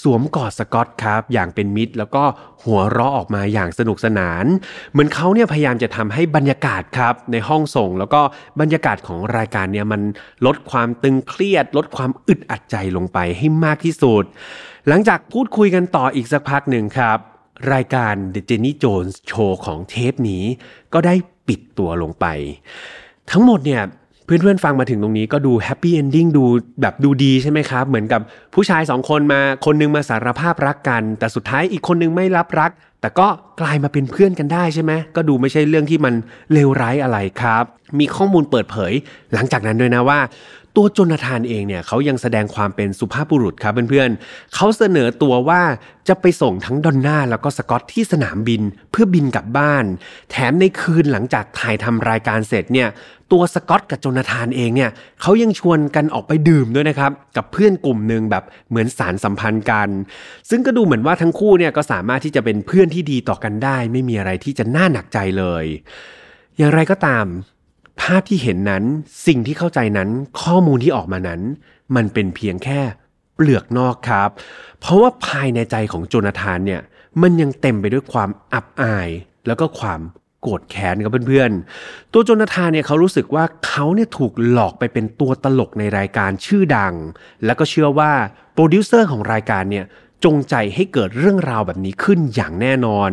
[0.00, 2.24] สวมกอดสกอตครับ อย่างเป็นมิตร แล้วก็
[2.62, 4.44] หัวเราะออกมาอย่างสนุกสนาน
[4.92, 8.20] เหมือนเขาเนี่ยพยายามจะทำให้บรรยากาศครับ ในห้องส่ง แล้วก็
[8.60, 10.00] บรรยากาศของรายการเนี่ยมัน
[10.46, 14.24] ลดความตึงเครียด ลดความอึดอัดใจลงไปให้มากที่สุด
[14.88, 17.18] หลังจากพูดคุยกันต่ออีกสักพักหนึ่งครับ
[17.72, 20.44] รายการ The Jenny Jones Show ของเทปนี้
[20.92, 21.14] ก็ได้
[21.48, 22.26] ปิดตัวลงไป
[23.30, 23.82] ทั้งหมดเนี่ย
[24.24, 26.44] เพื่อนๆฟังมาถึงตรงนี้ก็ดู happy ending ดู
[26.80, 28.20] แบบดูดีใช่ไหมครับ เหมือนกับ
[28.54, 32.70] ผู้ชายสองคนมาคนนึงมาสารภาพรักกัน แต่สุดท้ายอีกคนนึงไม่รับรัก
[33.00, 33.28] แต่ก็
[33.60, 36.14] กลายมาเป็นเพื่อนกันได้ใช่ไหมก็ดูไม่ใช่เรื่องที่มัน
[36.52, 37.64] เลวร้ายอะไรครับ
[37.98, 38.92] มีข้อมูลเปิดเผย
[39.34, 40.18] หลังจากนั้นด้วยนะว่า
[40.76, 45.62] ตัวโจนาธานเองเนี่ยเขายังแสดงความเป็นสุภาพบุรุษครับเพื่อนๆเขาเสนอตัวว่า
[46.08, 49.84] จะไปส่งทั้งดอนน่าแล้วก็สกอตที่สนามบินเพื่อบินกลับบ้าน
[50.30, 52.88] แถมในคืนหลังจากถ่ายทำรายการเสร็จเนี่ย
[53.32, 54.90] ตัวสกอตกับโจนาธานเองเนี่ย
[55.22, 59.88] เขายังชวนกันออกไปดื่มด้วยนะครับ กับเพื่อนกลุ่มหนึ่งแบบเหมือนสารสัมพันธ์กัน
[60.50, 65.64] ซึ่งก็ดูเหมือนว่าทั้งคู่เนี่ยก็สามารถที่จะเป็นเพื่อนที่ดีต่อกันได้ ไม่มีอะไรที่จะน่าหนักใจเลย
[66.58, 67.26] อย่างไรก็ตาม
[68.00, 68.84] ภาพที่เห็นนั้น
[69.26, 70.08] สิ่งที่เข้าใจนั้น
[70.42, 71.40] ข้อมูลที่ออกมานั้น
[71.96, 72.80] มันเป็นเพียงแค่
[73.34, 74.28] เปลือกนอกครับ
[74.80, 76.82] เพราะว่าภายในใจของโจนาธานเนี่ย
[77.22, 79.08] มันยังเต็มไปด้วยความอับอาย
[79.46, 80.00] แล้วก็ความ
[80.40, 86.94] โกรธแค้นครับเพื่อนๆ ตัวโจนาธานเนี่ยเขารู้สึกว่าเขาเนี่ยถูกหลอกไปเป็นตัวตลกในรายการชื่อดัง
[87.44, 88.12] แล้วก็เชื่อว่า
[88.54, 89.84] โปรดิวเซอร์ของรายการเนี่ย
[90.24, 93.10] จงใจให้เกิดเรื่องราวแบบนี้ขึ้นอย่างแน่นอน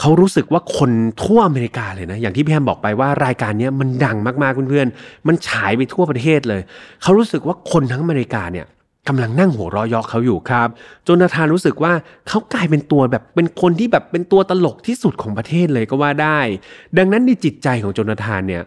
[0.00, 0.90] เขารู้สึกว่าคน
[1.22, 6.60] ทั่วอเมริกาเลยนะ อย่างที่พี่แฮมบอกไปว่ารายการนี้มันดังมากๆเพื่อนๆ มันฉายไปทั่วประเทศเลย
[7.02, 8.66] เขารู้สึกว่าคนทั้งอเมริกาเนี่ย
[9.08, 10.68] กำลังนั่งหัวเราะเยาะเขาอยู่ครับ
[11.04, 11.92] โจนาธานรู้สึกว่า
[12.28, 16.38] เขากลายเป็นตัวแบบเป็นคนที่แบบเป็นตัวตลกที่สุดของประเทศเลยก็ว่าได้
[16.98, 18.62] ดังนั้นในจิตใจของโจนาธานเนี่ย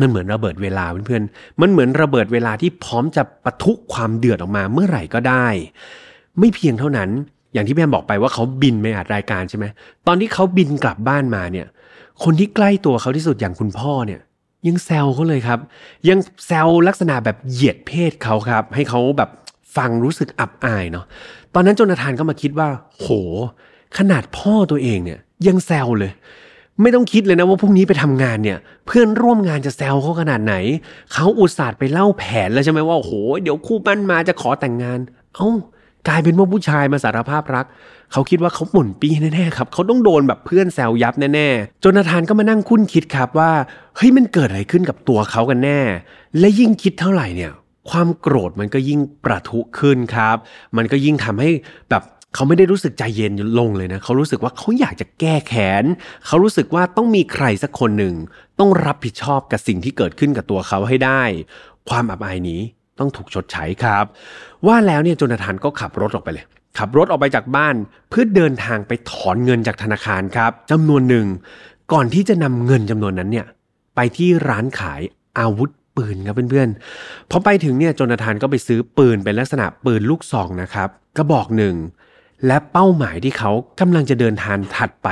[0.00, 5.46] มันเหมือนระเบิดเวลาเพื่อนๆ มันเหมือนระเบิดเวลาที่พร้อมจะปะทุความเดือดออกมาเมื่อไหร่ก็ได้
[6.38, 7.10] ไม่เพียงเท่านั้น
[7.52, 9.64] อย่างที่พี่แอมบอกไปว่าเขาบินไปอัดรายการใช่ไหม
[10.06, 11.66] ตอนที่เขาบินกลับบ้านมาเนี่ย
[12.24, 14.20] คนที่ใกล้ตัวเขาที่สุดอย่างคุณพ่อเนี่ย
[14.66, 15.58] ยังแซวเขาเลยครับ
[16.08, 19.30] ยังแซวลักษณะแบบเหยียดเพศเขาครับ ให้เขาแบบ
[19.76, 21.04] ฟังรู้สึกอับอายเนาะ
[21.54, 23.06] ตอนนั้นโจนาธานก็มาคิดว่า โห
[23.98, 26.12] ขนาดพ่อตัวเองเนี่ยยังแซวเลย
[26.82, 30.54] ไม่ต้องคิดเลยนะว่าพรุ่งนี้ไปทำงานเนี่ย เพื่อนร่วมงานจะแซวเขาขนาดไหน
[31.12, 34.98] เขาอุตส่าห์ไปเล่าแผนแล้วใช่ไหมว่าโอ้โหเดี๋ยวคู่ปั้นมาจะขอแต่งงาน
[35.34, 35.48] เอ้า
[36.08, 37.66] กลายเป็นว่าผู้ชายมาสารภาพรัก
[38.12, 43.50] เขาคิดว่าเขาหม่นปีแน่ๆครับเขาต้องโดนแบบเพื่อนแซวยับแน่ๆจนาธานก็มานั่งคุ้นคิดครับว่า
[43.96, 45.80] เฮ้ยมันเกิดอะไรขึ้นกับตัวเขากันแน่
[46.38, 47.52] และยิ่งคิดเท่าไหร่เนี่ย
[47.90, 50.36] ความโกรธมันก็ยิ่งประทุขึ้นครับ
[50.76, 51.50] มันก็ยิ่งทำให้
[51.90, 52.02] แบบ
[52.34, 55.84] เขาไม่ได้รู้สึกใจเย็นลงเลยนะ เขารู้สึกว่าเขาอยากจะแก้แค้น
[56.26, 58.14] เขารู้สึกว่าต้องมีใครสักคนหนึ่ง
[58.58, 61.22] ต้องรับผิดชอบกับสิ่งที่เกิดขึ้นกับตัวเขาให้ได้
[61.88, 62.60] ความอับอายนี้
[62.98, 64.04] ต้องถูกชดใช้ครับ
[64.66, 66.44] ว่าแล้วเนี่ยโจนาธานก็ขับรถออกไปเลย
[66.78, 67.74] ขับรถออกไปจากบ้าน
[68.10, 71.26] เพื่อเดินทางไปถอนเงินจากธนาคารครับจำนวนหนึ่ง
[71.92, 73.46] ก่อนที่จะนำเงินจำนวนนั้นเนี่ย
[73.96, 75.00] ไปที่ร้านขาย
[75.38, 81.74] อาวุธปืนครับเพื่อนๆพอไปถึงเนี่ยโจนาธานก็ไปซื้อปืนเป็นลักษณะปืนลูกซองนะครับกระบอกหนึ่ง
[82.46, 85.08] และเป้าหมายที่เขากำลังจะเดินทางถัดไป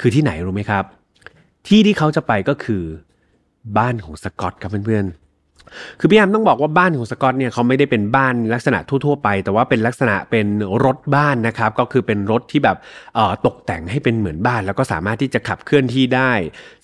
[0.00, 0.84] คือที่ไหนรู้ไหมครับ
[1.66, 2.82] ที่ที่เขาจะไปก็คือ
[3.78, 5.21] บ้านของสกอตครับเพื่อนๆ
[6.00, 10.46] คือพี่แอมต้องบอกว่าบ้านของสกอตเนี่ยเขาไม่ได้เป็นบ้านลักษณะทั่วๆไป แต่ว่าเป็นลักษณะเป็น
[10.84, 12.76] รถบ้านนะครับ ก็คือเป็นรถที่แบบ
[13.46, 16.32] ตกแต่งให้เป็นเหมือนบ้าน แล้วก็สามารถที่จะขับเคลื่อนที่ได้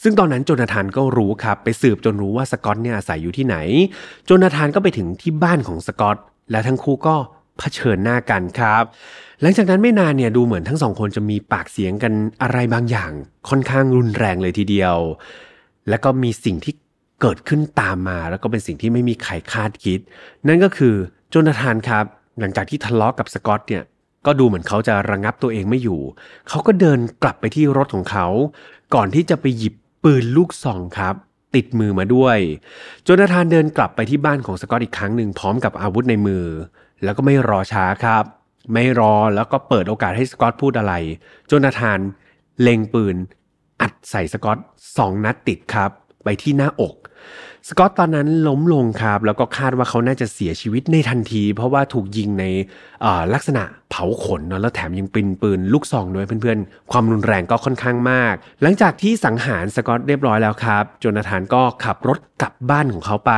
[0.03, 3.57] ซึ่งตอนนั้นโจนาธานก็รู้ครับ ไปสืบจนรู้ว่าสกอตเนี่ยอาศัยอยู่ที่ไหน
[4.25, 6.17] โจนาธานก็ไปถึงที่บ้านของสกอต
[6.51, 7.17] และทั้งคู่ก็
[7.59, 8.85] เผชิญหน้ากันครับ
[9.41, 13.11] หลังจากนั้นไม่นานเนี่ยดูเหมือนทั้งสองคนจะมีปากเสียงกันอะไรบางอย่าง
[13.49, 14.97] ค่อนข้างรุนแรงเลยทีเดียว
[15.89, 16.75] และก็มีสิ่งที่
[17.21, 20.01] เกิดขึ้นตามมาแล้วก็เป็นสิ่งที่ไม่มีใครคาดคิด
[20.49, 20.95] นั่นก็คือ
[21.31, 22.05] โจนาธานครับ
[22.41, 23.83] หลังจากที่ทะเลาะกับสกอตเนี่ย
[24.27, 26.01] ก็ดูเหมือนเขาจะระงงับตัวเองไม่อยู่
[26.49, 28.27] เขาก็เดินกลับไปที่รถของเขา
[28.95, 31.15] ก่อนที่จะไปหยิบปืนลูกซองครับ
[31.55, 32.39] ติดมือมาด้วย
[33.03, 36.45] โจนาธานเดินกลับไปที่บ้านของสกอตอีกครั้งหนึ่งพร้อมกับอาวุธในมือ
[37.05, 38.25] แล้วก็ไม่รอช้าครับ
[38.73, 40.95] ไม่รอแล้วก็เปิดโอกาสให้สกอตพูดอะไร
[41.47, 41.99] โจนาธาน
[42.63, 43.17] เล็งปืน
[43.81, 44.59] อัดใส่สกอต
[44.97, 45.91] สองนัดติดครับ
[46.29, 46.95] ไปที่หน้าอก
[47.69, 52.45] สกอตตอนนั้นล้มลงครับ แล้วก็คาดว่าเขาน่าจะเสียชีวิตในทันที เพราะว่าถูกยิงใน
[53.35, 63.33] ลักษณะเผาขนเนอะแล้วแถมยังปืนปืนลูกซองด้วยเพื่อนๆ ความรุนแรงก็ค่อนข้างมาก หลังจากที่สังหารสกอตเรียบร้อยแล้วครับโจนาธานก็ขับรถกลับบ้านของเขาไป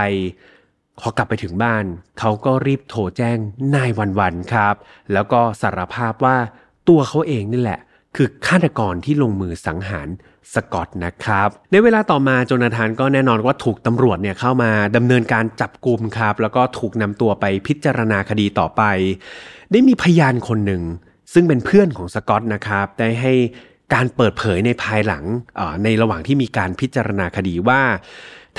[1.00, 1.84] พอกลับไปถึงบ้าน
[2.18, 3.38] เขาก็รีบโทรแจ้ง
[3.74, 4.74] นายวันวันครับ
[5.12, 6.36] แล้วก็สารภาพว่า
[6.88, 7.80] ตัวเขาเองนี่แหละ
[8.16, 10.08] คือฆาตกรที่ลงมือสังหาร
[10.54, 18.82] สกอตนะครับ ในเวลาต่อมาโจนาธานก็แน่นอนว่าถูกตำรวจเนี่ยเข้ามาดำเนินการจับกลุ่มครับ แล้วก็ถูกนำตัวไปพิจารณาคดีต่อไป
[19.70, 20.82] ได้มีพยานคนหนึ่ง
[21.32, 23.32] ซึ่งเป็นเพื่อนของสกอตนะครับ ได้ให้
[23.94, 25.24] การเปิดเผยในภายหลัง
[25.84, 27.80] ในระหว่างที่มีการพิจารณาคดีว่า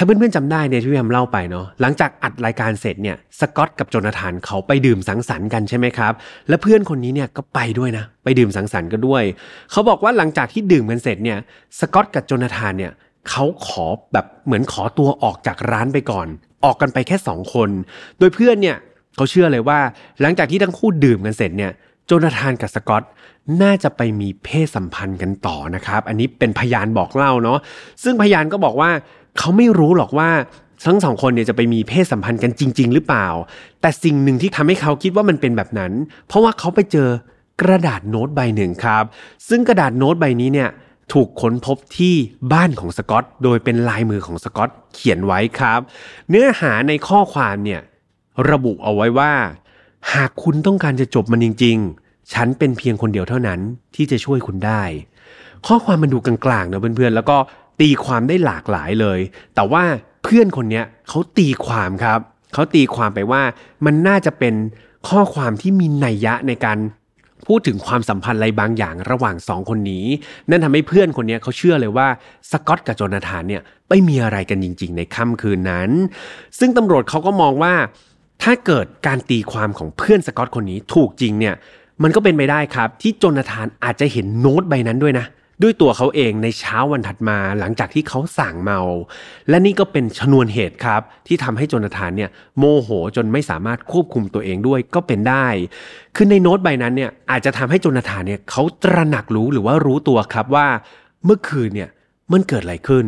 [0.01, 6.13] ถ้าเพื่อนๆจำได้เนี่ยที่พี่แฮมเล่าไปเนาะหลังจากอัดรายการเสร็จเนี่ยสกอตกับโจนาธานเขาไปดื่มสังสรรค์กันใช่ไหมครับ
[6.49, 9.23] และเพื่อนคนนี้เนี่ยก็ไปด้วยนะ ไปดื่มสังสรรค์กันด้วย
[9.71, 11.37] เขาบอกว่าหลังจากที่ดื่มกันเสร็จเนี่ย
[11.79, 12.91] สกอตกับโจนาธานเนี่ย
[13.29, 16.27] เขาขอแบบเหมือนขอตัวออกจากร้านไปก่อน
[16.65, 17.69] ออกกันไปแค่สองคน
[18.19, 18.77] โดยเพื่อนเนี่ย
[19.15, 19.79] เขาเชื่อเลยว่า
[20.21, 21.71] หลังจากที่ทั้งคู่ดื่มกันเสร็จเนี่ย
[22.05, 23.03] โจนาธานกับสกอต
[23.63, 27.59] น่าจะไปมีเพศสัมพันธ์กันต่อนะครับ อันนี้เป็นพยานบอกเล่าเนาะ
[28.03, 28.89] ซึ่งพยานก็บอกว่า
[29.37, 30.29] เขาไม่รู้หรอกว่า
[30.85, 33.27] ทั้งสองคนเนี่ยจะไปมีเพศสัมพันธ์กันจริง ๆ หรือเปล่า
[33.81, 35.91] แต่สิ่งหนึ่งที่ทำให้เขาคิดว่ามันเป็นแบบนั้น
[36.27, 37.09] เพราะว่าเขาไปเจอ
[37.61, 39.03] กระดาษโน้ตใบหนึ่งครับ
[39.49, 40.69] ซึ่งกระดาษโน้ตใบนี้เนี่ย
[41.13, 42.13] ถูกค้นพบที่
[42.53, 45.79] บ้านของสกอต โดยเป็นลายมือของสกอตเขียนไว้ครับ
[46.29, 47.81] เนื้อหาในข้อความเนี่ย
[48.49, 49.33] ระบุเอาไว้ว่า
[50.13, 53.59] หากคุณต้องการจะจบมันจริง ๆ ฉันเป็นเพียงคนเดียวเท่านั้น
[53.95, 54.83] ที่จะช่วยคุณได้
[55.67, 57.37] ข้อความมันดูกลางๆนะเพื่อนๆ แล้วก็
[57.79, 59.19] ตีความได้หลากหลายเลย
[59.55, 59.83] แต่ว่า
[60.23, 62.19] เพื่อนคนนี้เขาตีความครับ
[62.53, 63.41] เขาตีความไปว่า
[63.85, 64.53] มันน่าจะเป็น
[65.09, 66.77] ข้อความที่มีนัยยะในการ
[67.47, 70.05] พูดถึงความสัมพันธ์อะไรบางอย่างระหว่างสองคนนี้
[70.49, 72.07] นั่นทำให้เพื่อนคนนี้เขาเชื่อเลยว่า
[72.51, 75.89] สกอตกับโจนาธานเนี่ยไม่มีอะไรกันจริง ๆ ในค่ำคืนนั้น
[76.59, 77.73] ซึ่งตำรวจเขาก็มองว่า
[78.43, 81.55] ถ้าเกิดการตีความของเพื่อนสกอตคนนี้ถูกจริงเนี่ย
[82.03, 85.25] มันก็เป็นไปได้ครับที่โจนาธานอาจจะเห็นโน้ตใบนั้นด้วยนะ
[85.61, 88.79] ด้วยตัวเขาเองในเช้าวันถัดมาหลังจากที่เขาสั่งเมา
[89.49, 95.47] และนี่ก็เป็นชนวนเหตุครับ ที่ทำให้โจนาธานเนี่ยโมโหจนไม่สามารถควบคุมตัวเองด้วยก็เป็นได้
[96.15, 100.67] คือในโน้ตใบนั้นเนี่ยอาจจะทำให้โจนาธานเนี่ยเขาตระหนักรู้หรือว่ารู้ตัวครับว่า
[101.25, 101.89] เมื่อคืนเนี่ย
[102.31, 103.05] มันเกิดอะไรขึ้น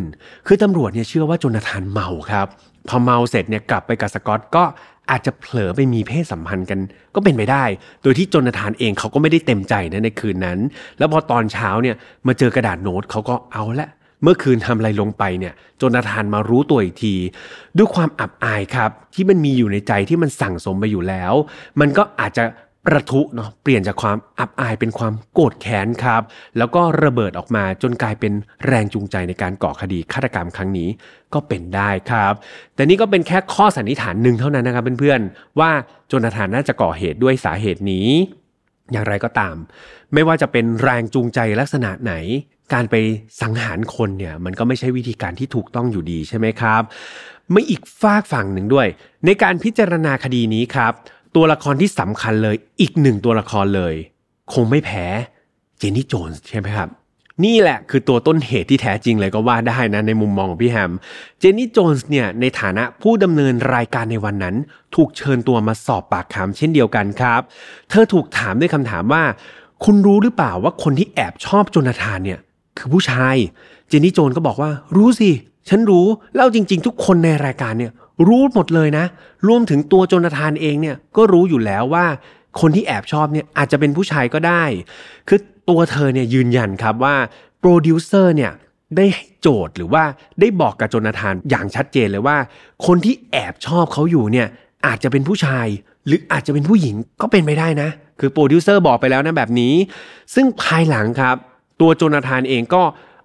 [0.47, 2.47] คือตำรวจเนี่ยเชื่อว่าโจนาธานเมาครับ
[2.87, 4.63] พอเมาเสร็จเนี่ยกลับไปกับสกอตก็
[5.11, 6.79] อาจจะเผลอไปมีเพศสัมพันธ์กัน
[7.15, 7.63] ก็เป็นไปได้
[8.03, 10.59] โดยที่จนทานเองเขาก็ไม่ได้เต็มใจนะในคืนนั้น
[10.97, 11.95] แล้วพอตอนเช้าเนี่ย
[12.27, 13.89] มาเจอกระดาษโน้ตเขาก็เอาละ
[14.23, 17.15] เมื่อคืนทำอะไรลงไปเนี่ยจนทานมารู้ตัวอีกที
[17.77, 21.33] ด้วยความอับอายครับ ที่มันมีอยู่ในใจที่มันสั่งสมไปอยู่แล้ว
[21.79, 22.43] มันก็อาจจะ
[22.85, 26.21] ประทุเนาะเปลี่ยนจากความอับอายเป็นความโกรธแค้นครับ
[26.57, 28.33] แล้วก็ระเบิดออกมาจนกลายเป็น
[28.65, 30.89] แรงจูงใจในการก่อคดีฆาตกรรมครั้งนี้
[31.33, 32.33] ก็เป็นได้ครับ
[32.75, 35.71] แต่นี่ก็เป็นแค่ข้อสันนิษฐานหนึ่งเท่านั้นนะครับเพื่อนๆว่า
[36.07, 38.07] โจนาธานน่าจะก่อเหตุด้วยสาเหตุนี้
[38.91, 39.55] อย่างไรก็ตาม
[40.13, 42.13] ไม่ว่าจะเป็นแรงจูงใจลักษณะไหน
[42.73, 42.95] การไป
[43.41, 46.81] สังหารคนเนี่ยมันก็ไม่ใช่วิธีการที่ถูกต้องอยู่ดีใช่ไหมครับ
[47.51, 48.87] ไม่อีกฝากฝั่งหนึ่งด้วย
[49.25, 50.93] ในการพิจารณาคดีนี้ครับ
[51.35, 53.95] ตัวละครที่สำคัญเลยอีกหนึ่งตัวละครเลย
[54.53, 55.05] คงไม่แพ้
[55.77, 56.89] เจนนี่โจนส์ใช่ไหมครับ
[57.45, 60.91] นี่แหละคือตัวต้นเหตุที่แท้จริงเลยก็ว่าได้นะในมุมมองของพี่แฮม
[61.39, 64.55] เจนนี่โจนส์เนี่ยในฐานะผู้ดำเนินรายการในวันนั้น
[64.95, 67.41] ถูกเชิญตัวมาสอบปากคำเช่นเดียวกันครับ
[67.89, 69.23] เธอถูกถามด้วยคำถามว่า
[69.83, 72.39] คุณรู้หรือเปล่าว่าคนที่แอบชอบโจนาธานเนี่ย
[72.77, 73.35] คือผู้ชาย
[73.87, 75.29] เจนนี่โจนก็บอกว่ารู้สิ
[75.69, 77.91] ฉันรู้เล่าจริง ๆ ทุกคนในรายการเนี่ย
[78.27, 79.05] รู้หมดเลยนะ
[79.47, 82.05] รวมถึงตัวโจนาธานเองเนี่ยก็รู้อยู่แล้วว่า
[82.59, 84.63] คนที่แอบชอบเนี่ยอาจจะเป็นผู้ชายก็ได้
[85.27, 87.15] คือตัวเธอเนี่ยยืนยันครับว่า
[87.59, 88.51] โปรดิวเซอร์เนี่ย
[88.97, 89.05] ได้
[89.41, 90.03] โจทย์หรือว่า
[90.39, 92.37] ได้บอกกับโจนาธานอย่างชัดเจนเลยว่า
[92.85, 94.47] คนที่แอบชอบเขาอยู่เนี่ย
[94.85, 95.67] อาจจะเป็นผู้ชาย
[96.05, 99.73] หรืออาจจะเป็นผู้หญิงก็เป็นไปได้นะ คือโปรดิวเซอร์บอกไปแล้วนะแบบนี้
[100.35, 101.35] ซึ่งภายหลังครับ
[101.81, 102.81] ตัวโจนาธานเองก็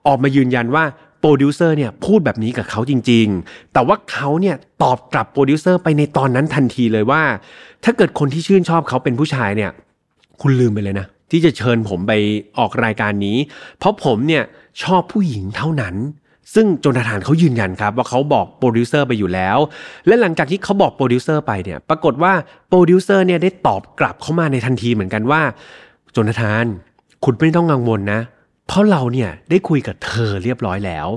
[0.06, 0.84] ออกมายืนยันว่า
[1.20, 7.22] โปรดิวเซอร์เนี่ยพูดแบบนี้กับเขาจริง ๆ แต่ว่าเขาเนี่ยตอบกลับโปรดิวเซอร์ไปในตอนนั้นทันทีเลยว่า
[7.84, 9.70] ถ้าเกิดคนที่ชื่นชอบเขาเป็นผู้ชายเนี่ย
[10.40, 12.12] คุณลืมไปเลยนะ ที่จะเชิญผมไป
[12.58, 13.36] ออกรายการนี้
[13.78, 14.44] เพราะผมเนี่ย
[14.82, 15.94] ชอบผู้หญิงเท่านั้น
[16.54, 19.58] ซึ่งโจนาธานเขายืนยันครับ ว่าเขาบอกโปรดิวเซอร์ไปอยู่แล้ว
[20.06, 22.32] และหลังจากที่เขาบอกโปรดิวเซอร์ไปเนี่ยปรากฏว่า
[22.68, 25.40] โปรดิวเซอร์เนี่ยได้ตอบกลับเข้ามาในทันทีเหมือนกันว่า
[26.12, 26.64] โจนาธาน
[27.24, 28.20] คุณไม่ต้องกังวลนะ
[28.68, 31.08] เพราะเราเนี่ยได้คุยกับเธอเรียบร้อยแล้ว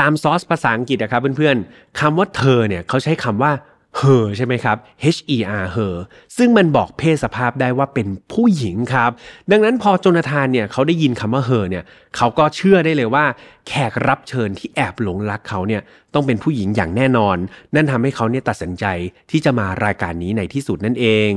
[0.00, 3.52] ตามซอสภาษาอังกฤษนะครับเพื่อนๆคำว่าเธอเนี่ยเขาใช้คำว่า
[4.00, 4.76] her ใช่ไหมครับ
[5.16, 5.94] H E R her
[6.36, 9.10] ซึ่งมันบอกเพศสภาพได้ว่าเป็นผู้หญิงครับ
[9.50, 11.84] ดังนั้นพอโจนาธานเนี่ยเขาได้ยินคำว่า her เนี่ย
[12.16, 13.24] เขาก็เชื่อได้เลยว่า
[13.68, 15.82] แขกรับเชิญที่แอบหลงรักเขาเนี่ย
[16.14, 17.36] ต้องเป็นผู้หญิงอย่างแน่นอน
[17.74, 18.84] นั่นทำให้เขาเนี่ยตัดสินใจ
[19.30, 21.30] ที่จะมารายการนี้ในที่สุดนั่นเอง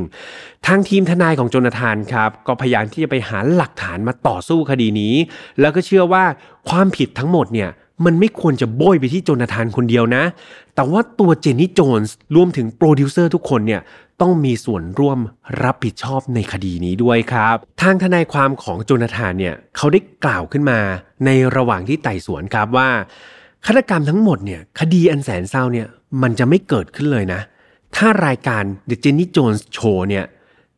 [0.67, 5.15] ทางทีมทนายของโจนาธานครับ ก็พยายามที่จะไปหาหลักฐานมาต่อสู้คดีนี้
[5.59, 6.23] แล้วก็เชื่อว่า
[6.69, 7.69] ความผิดทั้งหมดเนี่ย
[8.05, 10.23] มันไม่ควรจะโบยไปที่โจนาธานคนเดียวนะ
[10.75, 13.81] แต่ว่าตัวเจนนี่โจนส์รวมถึงโปรดิวเซอร์ทุกคนเนี่ย
[14.21, 15.19] ต้องมีส่วนร่วม
[15.63, 20.79] รับผิดชอบในคดีนี้ด้วยครับ ทางทนายความของโจนาธานเนี่ยเขาได้กล่าวขึ้นมา
[21.25, 22.89] ในระหว่างที่ไต่สวนครับว่า
[23.65, 25.87] ฆาตกรรมทั้งหมดเนี่ยคดีอันแสนเศร้าเนี่ย
[26.21, 27.41] มันจะไม่เกิดขึ้นเลยนะ
[27.95, 30.25] ถ้ารายการ The Jenny Jones Show เนี่ย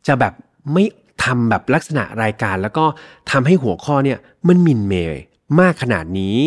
[0.08, 0.34] จะแบบ
[0.74, 0.84] ไม่
[1.24, 2.86] ทำแบบลักษณะรายการแล้วก็
[3.32, 5.22] ทำให้หัวข้อเนี่ยมันมินเมย์
[5.60, 6.38] มากขนาดนี้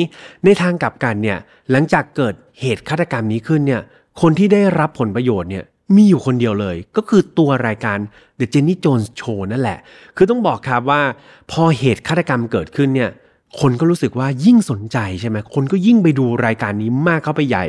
[0.44, 1.38] ในทางกลับกันเนี่ย
[1.70, 3.82] หลังจากเกิดเหตุฆาตกรรมนี้ขึ้นเนี่ย
[4.20, 5.64] คนที่ได้รับผลประโยชน์เนี่ย
[5.96, 7.98] มีอยู่คนเดียวเลย ก็คือตัวรายการ
[8.38, 9.78] The Jenny Jones Show นั่นแหละ
[10.16, 11.02] คือต้องบอกครับว่า
[11.50, 13.10] พอเหตุฆาตกรรมเกิดขึ้นเนี่ย
[13.60, 17.64] คนก็รู้สึกว่ายิ่งสนใจใช่ไหมคนก็ยิ่งไปดูรายการนี้มากเข้าไปใหญ่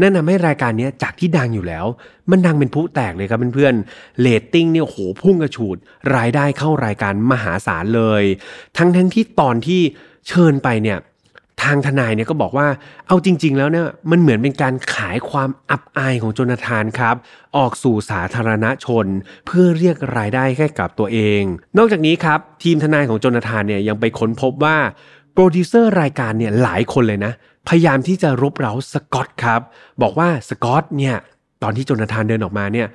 [0.00, 1.86] นั่นทำให้รายการนี้จากที่ดังอยู่แล้ว
[2.30, 5.76] มันดังเป็นพลุแตกเลยครับเพื่อนๆเรตติ้งเนี่ยโหพุ่งกระฉูด
[6.16, 8.24] รายได้เข้ารายการมหาศาลเลย
[8.76, 9.80] ทั้งทั้งที่ตอนที่
[10.28, 10.98] เชิญไปเนี่ย
[11.62, 12.66] ทางทนายเนี่ยก็บอกว่า
[13.06, 17.16] เอาจริง ๆ แล้วเนี่ยมันเหมือนเป็นการขายความอับอายของโจนาธานครับ
[17.56, 19.06] ออกสู่สาธารณชน
[19.46, 21.42] เพื่อเรียกรายได้ให้กับตัวเอง
[21.78, 24.76] นอกจากนี้ครับ ทีมทนายของโจนาธานเนี่ยยังไปค้นพบว่า
[25.32, 27.32] โปรดิวเซอร์รายการเนี่ยหลายคนเลยนะ
[27.68, 29.60] พยายามที่จะรบเร้าสกอตครับ
[30.02, 31.16] บอกว่าสกอตเนี่ย
[31.62, 32.86] ตอนที่โจนาธานเดินออกมาเนี่ย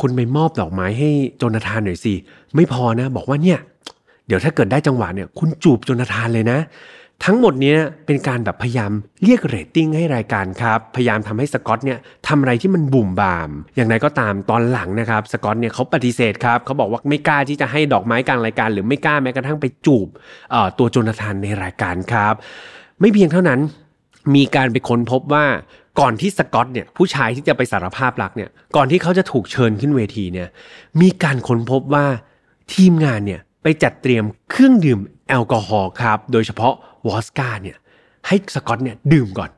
[0.00, 2.14] คุณไปมอบดอกไม้ให้โจนาธานหน่อยสิ
[2.54, 3.58] ไม่พอนะ บอกว่าเนี่ย
[4.30, 6.58] เดี๋ยวถ้าเกิดได้จังหวะเนี่ยคุณจูบโจนาธานเลยนะ
[7.24, 7.74] ทั้งหมดนี้
[8.06, 8.92] เป็นการแบบพยายาม
[9.24, 20.08] เรียกเรตติ้งให้รายการครับ พยายามทำให้สกอตเนี่ยทำอะไรที่มันบุ่มบาม อย่างไรก็ตามตอนหลังนะครับสกอตเนี่ยเขาปฏิเสธครับเขาบอกว่าไม่กล้าที่จะให้ดอกไม้กลางรายการ หรือไม่กล้าแม้กระทั่งไปจูบ
[20.78, 22.34] ตัวโจนาธานในรายการครับ
[23.00, 23.60] ไม่เพียงเท่านั้น
[24.34, 25.44] มีการไปค้นพบว่า
[26.00, 30.48] ก่อนที่สกอตเนี่ยผู้ชายที่จะไปสารภาพรักเนี่ยก่อนที่เขาจะถูกเชิญขึ้นเวทีเนี่ย
[31.00, 32.06] มีการค้นพบว่า
[32.74, 36.74] ทีมงานเนี่ย ไปจัดเตรียมเครื่องดื่มแอลกอฮอล์ครับ โดยเฉพาะ
[37.08, 37.76] วอสกาเนี่ย
[38.26, 39.50] ให้สกอตเนี่ยดื่มก่อน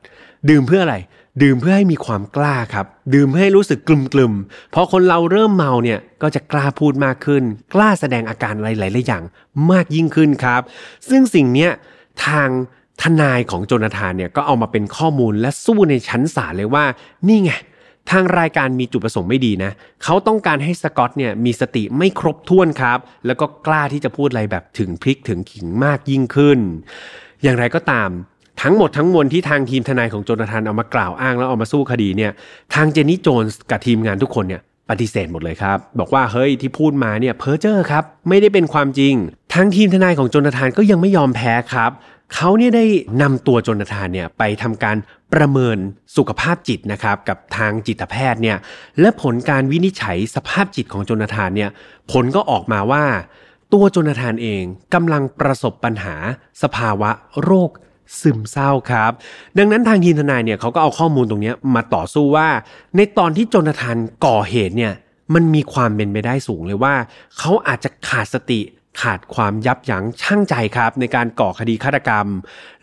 [0.49, 0.97] ดื่มเพื่ออะไร
[1.43, 9.23] ดื่มเพื่อให้มีความกล้าครับ ดื่มเพื่อให้รู้สึกกลุ่มๆพอคนเราเริ่มเมาเนี่ยก็จะกล้าพูดมากขึ้น กล้าแสดงอาการอะไรหลายๆอย่าง
[9.71, 10.61] มากยิ่งขึ้นครับ
[11.09, 11.71] ซึ่งสิ่งเนี้ย
[12.25, 12.49] ทาง
[13.01, 16.85] ทนายของโจนาธานเนี่ยก็เอามาเป็นข้อมูลและสู้ในชั้นศาลเลยว่า
[17.27, 17.51] นี่ไง
[18.11, 19.71] ทางรายการมีจุดประสงค์ไม่ดีนะ
[20.03, 26.59] เขาต้องการให้สกอตเนี่ยมีสติไม่ครบถ้วนครับ แล้วก็กล้าที่จะพูดอะไรแบบถึงพริกถึงขิงมากยิ่งขึ้น
[27.43, 28.09] อย่างไรก็ตาม
[28.61, 32.31] ทั้งหมดทั้งมวลที่ทางทีมทนายของโจนาธานเอามากล่าวอ้างแล้วเอามาสู้คดีเนี่ย
[32.75, 39.13] ทางเจนนี่โจนส์กับทีมงานทุกคนเนี่ยปฏิเสธหมดเลยครับ บอกว่าเฮ้ยที่พูดมาเนี่ยเพ้อเจ้อครับไม่ได้เป็นความจริง
[39.53, 41.91] ทางทีมทนายของโจนาธานก็ยังไม่ยอมแพ้ครับ
[42.35, 42.85] เขาเนี่ยได้
[43.21, 44.95] นำตัวโจนาธานเนี่ยไปทำการ
[45.33, 45.77] ประเมิน
[46.17, 48.57] สุขภาพจิตนะครับกับทางจิตแพทย์เนี่ย
[48.99, 51.69] และผลการวินิจฉัยสภาพจิตของโจนาธานเนี่ย
[52.11, 53.03] ผลก็ออกมาว่า
[53.73, 56.15] ตัวโจนาธานเองกำลังประสบปัญหา
[56.63, 57.09] สภาวะ
[57.43, 57.71] โรค
[58.21, 59.11] ซึมเศร้าครับ
[59.57, 62.47] ดังนั้นทางทีมทนายเนี่ยเขาก็เอาข้อมูลตรงนี้มาต่อสู้ว่า
[62.95, 64.93] ในตอนที่โจนาธานก่อเหตุเนี่ย
[65.33, 66.95] มันมีความเป็นไปได้สูงเลยว่า
[67.37, 68.59] เขาอาจจะขาดสติ
[69.01, 72.27] ขาดความยับยั้งชั่งใจครับ ในการก่อคดีฆาตกรรม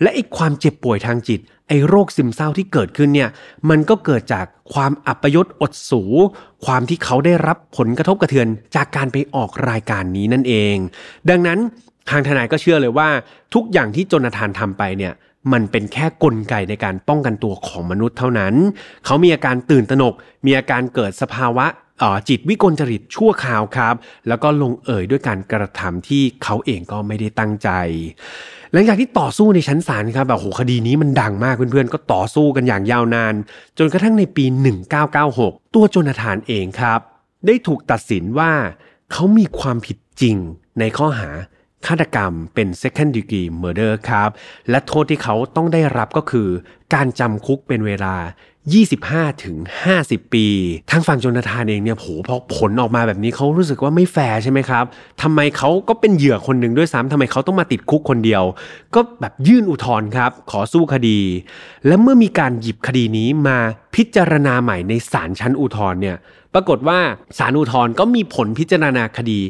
[0.02, 3.30] และไอ้ความเจ็บป่วยทางจิต ไอ้โรคซึมเศร้าที่เกิดขึ้นเนี่ย
[3.70, 6.02] มันก็เกิดจากความอัปยศอดสู
[6.64, 10.76] ความที่เขาได้รับผลกระทบกระเทือนจากการไปออกรายการนี้นั่นเอง
[11.30, 11.58] ดังนั้น
[12.10, 13.08] ทางทนายก็เชื่อเลยว่า
[13.54, 15.12] ทุกอย่างที่จนาธานทำไปเนี่ย
[15.52, 18.54] มันเป็นแค่กลไกในการป้องกันตัวของมนุษย์เท่านั้น
[19.04, 20.14] เขามีอาการตื่นตระหนก
[20.46, 21.66] มีอาการเกิดสภาวะ
[22.28, 23.94] จิตวิกลจริตชั่วคราวครับ
[24.28, 27.68] แล้วก็ลงเอ่ยด้วยการกระทำที่เขาเองก็ไม่ได้ตั้งใจ
[28.72, 33.34] หลังจากที่ต่อสู้ในชั้นศาลครับแบบโหคดีนี้มันดังมากเพื่อนๆ ก็ต่อสู้กันอย่างยาวนาน
[33.78, 34.44] จนกระทั่งในปี
[35.10, 37.00] 1996 ตัวโจนาธานเองครับ
[37.46, 38.52] ได้ถูกตัดสินว่า
[39.12, 40.36] เขามีความผิดจริง
[40.78, 41.30] ในข้อหา
[41.86, 44.30] ฆาตกรรมเป็น second degree murder ครับ
[44.70, 46.48] และโทษที่เขาต้องได้รับก็คือ
[46.94, 48.14] การจำคุกเป็นเวลา
[48.68, 49.56] 25ถึง
[49.94, 50.46] 50 ปี
[50.90, 54.84] ทางฝั่งโจนาธานเองเนี่ยโหพอผลออกมาแบบนี้เขารู้สึกว่าไม่แฟร์ใช่ไหมครับ
[55.22, 58.42] ทำไมเขาก็เป็นเหยื่อคนหนึ่งด้วยซ้ำทำไมเขาต้องมาติดคุกคนเดียว
[58.94, 61.18] ก็แบบยื่นอุทธรณ์ครับ ขอสู้คดี
[61.86, 63.58] และเมื่อมีการหยิบคดีนี้มา
[63.94, 66.16] พิจารณาใหม่ในศาลชั้นอุทธรณ์เนี่ย
[66.54, 66.98] ปรากฏว่า
[67.38, 69.40] ศาลอุทธรณ์ก็มีผลพิจารณาคดี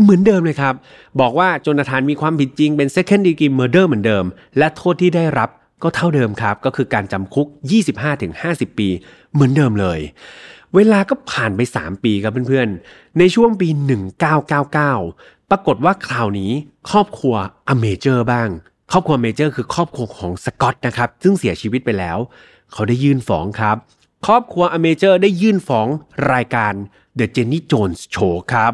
[0.00, 0.74] เหมือนเดิมเลยครับ
[1.20, 4.24] บอกว่าโจนาธานมีความผิดจริงเป็น second degree murder เหมือนเดิม
[4.58, 5.50] และโทษที่ได้รับ
[5.82, 7.46] ก็เท่าเดิมครับ ก็คือการจำคุก
[8.12, 8.88] 25-50 ปี
[9.32, 10.00] เหมือนเดิมเลย
[10.74, 13.68] เวลาก็ผ่านไป 3 ปีครับเพื่อนๆ ในช่วงปี
[14.40, 16.52] 1999 ปรากฏว่าคราวนี้
[16.90, 17.34] ครอบครัว
[17.68, 18.48] อเมเจอร์บ้าง
[18.92, 22.18] ครอบครัวเมเจอร์คือครอบครัวของสกอตนะครับ ซึ่งเสียชีวิตไปแล้ว
[22.72, 23.76] เขาได้ยื่นฟ้องครับ
[24.26, 25.86] ครอบครัวอเมเจอร์ได้ยื่นฟ้อง
[26.32, 26.72] รายการ
[27.18, 28.72] The Jenny Jones Show ครับ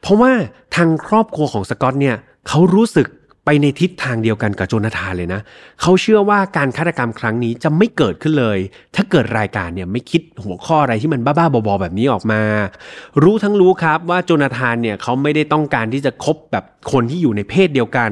[0.00, 0.32] เพราะว่า
[0.74, 2.16] ทางครอบครัวของสกอตเนี่ย
[2.48, 3.08] เขารู้สึก
[3.44, 5.40] ไปในทิศทางเดียวกันกับโจนาธานเลยนะ
[5.82, 8.58] เขาเชื่อว่าการฆาตกรรมครั้งนี้จะไม่เกิดขึ้นเลย
[8.96, 12.42] ถ้าเกิดรายการเนี่ยไม่คิดหัวข้ออะไรที่มันบ้าๆบอๆแบบนี้ออกมา
[13.22, 18.10] รู้ทั้งรู้ครับว่าโจนาธานเนี่ยเขาไม่ได้ต้องการที่จะคบแบบคนที่อยู่ในเพศเดียวกัน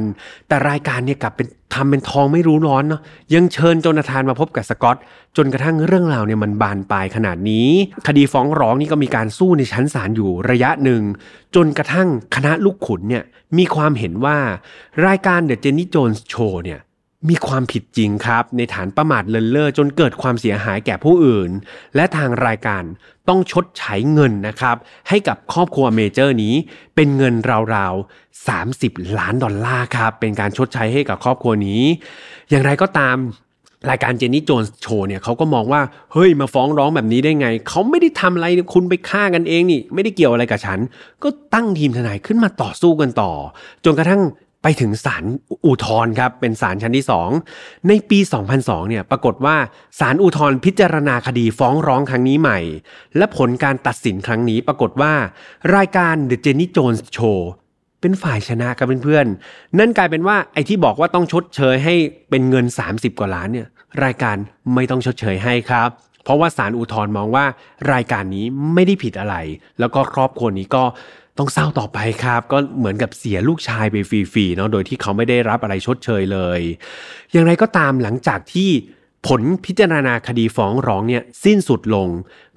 [0.48, 3.02] แต่รายการเนี่ยกลับเป็น ทำเป็นทองไม่รู้ร้อนเนาะ
[3.34, 4.96] ยังเชิญโจนาธานมาพบกับสกอต
[5.36, 7.68] จนกระทั่งเรื่องราวเนี่ยมันบานปลายขนาดนี้
[8.06, 11.02] คดีฟ้องร้องนี่ก็มีการสู้ในชั้นศาลอยู่ระยะหนึ่ง
[11.54, 13.24] จนกระทั่งคณะลูกขุนเนี่ย
[13.58, 14.38] มีความเห็นว่า
[15.06, 16.80] รายการ The Jenny Jones Show เนี่ย
[17.30, 21.50] มีความผิดจริงครับ ในฐานประมาทเลินเล่อจนเกิดความเสียหายแก่ผู้อื่น
[21.96, 22.82] และทางรายการ
[23.28, 24.76] ต้องชดใช้เงินนะครับ
[25.08, 26.54] ให้กับครอบครัวเมเจอร์นี้
[26.94, 27.34] เป็นเงิน
[27.74, 31.82] ราวๆ 30 ล้านดอลลาร์ครับ เป็นการชดใช้ให้กับครอบครัวนี้
[32.50, 33.16] อย่างไรก็ตาม
[33.90, 35.80] รายการเจนนี่โจนโชว์เนี่ยเขาก็มองว่า
[36.12, 40.78] เฮ้ยมาฟ้องร้องแบบนี้ได้ไง เขาไม่ได้ทำอะไรคุณไปฆ่ากันเองนี่ ไม่ได้เกี่ยวอะไรกับฉัน
[41.22, 43.32] ก็ตั้งทีมทนายขึ้นมาต่อสู้กันต่อ
[43.84, 44.22] จนกระทั่ง
[44.62, 45.24] ไปถึงศาล
[45.66, 47.06] อุทธรณ์ครับเป็นศาลชั้นที่
[47.46, 48.18] 2 ในปี
[48.54, 49.56] 2002เนี่ยปรากฏว่า
[50.00, 52.58] ศาลอุทธรณ์พิจารณาคดีฟ้องร้องครั้งนี้ใหม่
[53.16, 55.12] และผลการตัดสินครั้งนี้ปรากฏว่า
[55.76, 57.38] รายการ The Jenny Jones Show
[58.00, 61.94] เป็นฝ่ายชนะครับเพื่อนๆ นั่นกลายเป็นว่าไอ้ที่บอกว่าต้องชดเชยให้
[62.30, 63.68] เป็นเงิน 30 กว่าล้านเนี่ย
[64.04, 64.36] รายการ
[64.74, 65.90] ไม่ต้องชดเชยให้ครับ
[66.24, 67.44] เพราะว่าศาลอุทธรณ์มองว่า
[67.92, 68.44] รายการนี้
[68.74, 69.36] ไม่ได้ผิดอะไร
[69.80, 70.84] แล้วก็ครอบครัวนี้ก็
[71.38, 76.60] ต้องเศร้าต่อไปครับ ก็เหมือนกับเสียลูกชายไปฟรีๆเนาะโดยที่เขาไม่ได้รับอะไรชดเชยเลย
[77.32, 78.70] อย่างไรก็ตามหลังจากที่
[79.28, 82.08] ผลพิจารณาคดีฟ้องร้องเนี่ยสิ้นสุดลง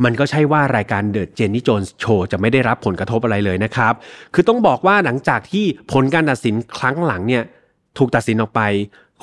[0.04, 3.94] มันก็ใช่ว่ารายการเดอะเจนนี่โจนส์โชว์จะไม่ได้รับผลกระทบอะไรเลยนะครับ
[4.34, 7.44] คือต้องบอกว่าหลังจากที่ผลการตัดสินครั้งหลังเนี่ย
[7.98, 8.62] ถูกตัดสินออกไป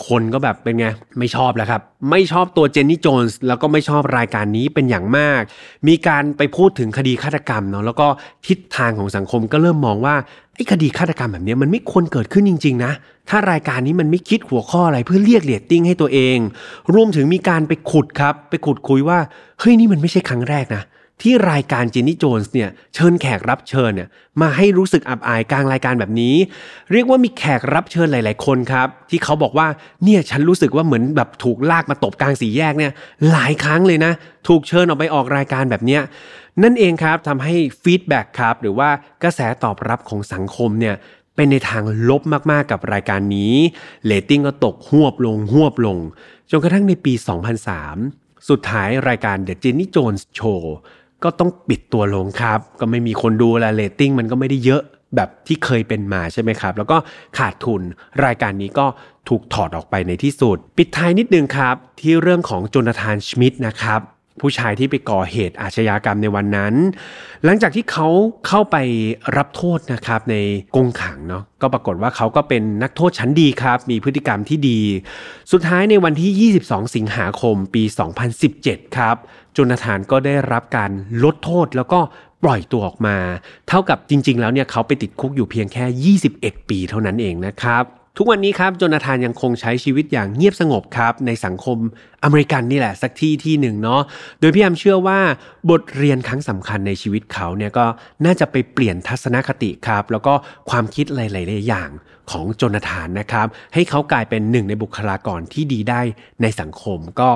[0.08, 0.86] คนก็แบบเป็นไง
[1.18, 1.80] ไม่ชอบแล้วครับ
[2.10, 5.42] ไม่ชอบตัวเจนนี่โจนส์แล้วก็ไม่ชอบรายการนี้เป็นอย่างมาก
[5.88, 8.06] มีการไปพูดถึงคดีฆาตกรรมเนาะแล้วก็
[8.46, 10.14] ทิศทางของสังคมก็เริ่มมองว่า
[10.54, 12.92] ไอ้คดีฆาตกรรมแบบนี้มันไม่ควรเกิดขึ้นจริง ๆ นะ
[13.28, 16.38] ถ้ารายการนี้มันไม่คิดหัวข้ออะไรเพื่อเรียกเรตติ้งให้ตัวเอง
[16.94, 19.18] รวมถึงมีการไปขุดครับ ไปขุดคุยว่า
[19.60, 20.82] เฮ้ยนี่มันไม่ใช่ครั้งแรกนะ
[21.22, 24.08] ที่รายการจินนี่โจนส์เนี่ยเชิญแขกรับเชิญเนี่ย
[24.40, 26.34] มาให้รู้สึกอับอายกลางรายการแบบนี้
[26.92, 29.66] เรียกว่ามีแขกรับเชิญหลาย ๆ คนครับ ที่เขาบอกว่า
[30.04, 32.92] เนี่ยฉันรู้สึกว่าเหมือนแบบถูกลากมาตบกลางสี่แยกเนี่ย
[33.30, 34.12] หลายครั้งเลยนะ
[34.48, 36.02] ถูกเชิญออกไปออกรายการแบบเนี้ย
[36.62, 38.88] นั่นเองครับทำให้ feedback ครับหรือว่า
[39.22, 40.94] กระแสตอบรับของสังคมเนี่ย
[41.36, 43.54] เป็นในทางลบมากๆกับรายการนี้
[44.04, 45.98] เรตติ้งก็ตกหวบลงหวบลง
[46.50, 47.12] จนกระทั่งในปี
[47.80, 50.62] 2003 สุดท้ายรายการ The Jenny Jones Show
[51.24, 54.82] ก็ต้องปิดตัวลงครับ ก็ไม่มีคนดูแลเรตติ้งมันก็ไม่ได้เยอะ
[55.16, 56.96] แบบที่เคยเป็นมาใช่ไหมครับ แล้วก็
[57.38, 57.82] ขาดทุน
[58.24, 58.86] รายการนี้ก็
[59.28, 64.00] ถูกถอดออกไปในที่สุด ปิดท้ายนิดนึงครับ ที่เรื่องของโจนาธานชมิดนะครับ
[64.40, 66.74] ผู้ชายที่ไปก่อเหตุอาชญากรรมในวันนั้น
[67.44, 68.08] หลังจากที่เขา
[68.46, 68.76] เข้าไป
[69.36, 70.36] รับโทษนะครับใน
[70.76, 74.80] กงขังเนาะก็ปรากฏว่าเขาก็เป็นนักโทษชั้นดีครับ มีพฤติกรรมที่ดี
[75.52, 77.82] สุดท้ายในวันที่ 22 สิงหาคมปี
[78.40, 79.16] 2017 ครับ
[79.56, 80.90] จุนธานก็ได้รับการ
[81.24, 82.00] ลดโทษแล้วก็
[82.42, 83.16] ปล่อยตัวออกมา
[83.68, 87.84] เท่ากับจริง ๆ แล้วเนี่ยเขาไปติดคุกอยู่เพียงแค่ 21 ปีเท่านั้นเองนะครับ
[88.18, 91.78] ทุกวันนี้ครับโจนาธานยังคงใช้ชีวิตอย่างเงียบสงบครับในสังคม
[92.24, 94.00] อเมริกันนี่แหละสักที่ที่หนึ่งเนาะ
[94.40, 95.18] โดยพี่แอมเชื่อว่า
[95.70, 97.86] บทเรียนครั้งสำคัญในชีวิตเขาเนี่ยก็
[98.24, 100.32] น่าจะไปเปลี่ยนทัศนคติครับ แล้วก็
[100.70, 101.90] ความคิดหลาย ๆ อย่าง
[102.30, 106.00] ของโจนาธานนะครับ ให้เขากลายเป็นหนึ่งในบุคลากรที่ดีได้
[106.42, 107.30] ในสังคมก็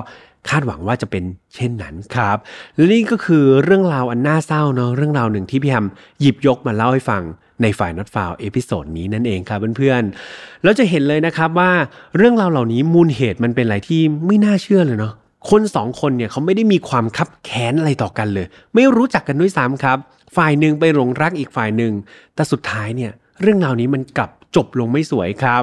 [0.48, 1.24] คาดหวังว่าจะเป็น
[1.54, 2.38] เช่นนั้นครับ
[2.74, 5.86] และนี่ก็คือเรื่องราวอันน่าเศร้าเนาะเรื่องราวหนึ่งที่พี่แอม
[6.20, 7.22] หยิบยกมาเล่าให้ฟัง
[7.62, 11.70] ใน File Not Found episode นี้นั่นเองครับเพื่อนๆแล้วจะเห็นเลยนะครับว่า
[12.16, 15.12] เรื่องราวเหล่านี้มูลเหตุมันเป็นอะไรที่ไม่น่าเชื่อเลยเนาะ
[15.50, 19.98] คนสองคนเนี่ยเขาไม่ได้มีความคับแค้นอะไรต่อกันเลย ไม่รู้จักกันด้วยซ้ำครับ
[20.36, 21.92] ฝ่ายหนึ่งไปหลงรักอีกฝ่ายหนึ่ง
[22.34, 25.62] แต่สุดท้ายเนี่ยเรื่องราวนี้มันกลับ จบลงไม่สวยครับ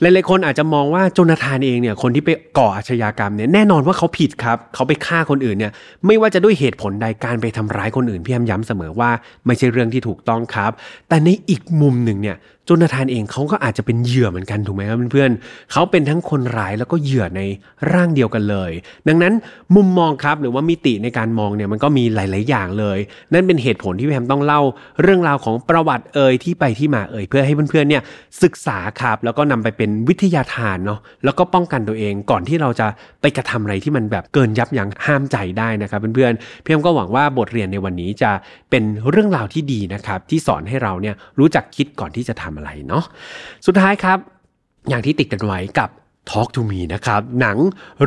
[0.00, 5.72] หลายๆคนอาจจะมองว่าโจนาธานเองเนี่ยคนที่ไปก่ออาชญากรรมเนี่ยแน่นอนว่าเขาผิดครับ เขาไปฆ่าคนอื่นเนี่ย
[6.06, 9.10] ไม่ว่าจะด้วยเหตุผลใดการไปทำร้ายคนอื่นพี่ย้ำเสมอว่า
[9.46, 10.72] ไม่ใช่เรื่องที่ถูกต้องครับ
[11.08, 12.36] แต่ในอีกมุมหนึ่งเนี่ย
[12.68, 17.40] จนาธานเองเขาก็อาจจะเป็นเหยื่อเหมือนกันถูกไหมครับเพื่อนๆเขาเป็นทั้งคนร้ายแล้วก็เหยื่อใน
[17.92, 18.70] ร่างเดียวกันเลย
[19.08, 19.34] ดังนั้น
[19.76, 22.98] มุมมองครับหรือว่ามิติในการมองเนี่ยมันก็มีหลาย ๆ อย่างเลย
[23.32, 24.60] นั่นเป็นเหตุผลที่พี่แฮมต้องเล่า
[25.02, 28.02] เรื่องราวของประวัติเอ่ยที่ไปที่มาเอ่ยเพื่อให้เพื่อนๆเนี่ย
[28.42, 32.86] ศึกษาครับแล้วก็นำไปเป็นวิทยาทานเนาะแล้วก็ป้องกันตัวเองก่อนที่เราจะ
[33.20, 38.30] ไปกระทำอะไรที่มันแบบเกินยับยั้งห้ามใจได้นะครับเพื่อนๆพี่แฮมก็หวังว่าบทเรียนในวันนี้จะ
[38.70, 43.04] เป็นเรื่องราวที่ดีนะครับที่สอนให้เราเนี่ยรู้จักคิดก่อนที่จะทำอะไรเนาะ
[43.66, 44.18] สุดท้ายครับ
[44.88, 45.90] อย่างที่ติดกันไว้กับ
[46.30, 47.58] Talk to Me นะครับ หนัง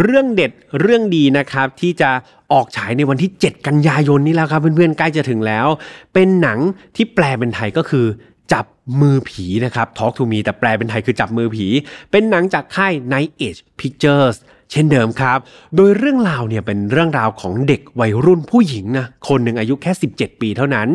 [0.01, 2.09] เรื่องเด็ดเรื่องดีนะครับ ที่จะ
[2.53, 5.67] ออกฉายในวันที่ 7 กันยายนนี้แล้วครับ เพื่อนๆใกล้จะถึงแล้ว
[6.13, 6.59] เป็นหนัง
[6.95, 8.05] ที่แปลเป็นไทยก็คือ
[8.53, 8.65] จับ
[9.01, 11.67] มือผีนะครับ Talk to Me แต่แปลเป็นไทยคือจับมือผี
[12.11, 14.35] เป็นหนังจากค่าย Night Age Pictures
[14.71, 15.39] เช่นเดิมครับ
[15.75, 20.87] โดยเรื่องราวเนี่ยเป็นเรื่องราวของเด็กวัยรุ่นผู้หญิงนะคนหนึ่งอายุแค่ 17 ปีเท่านั้น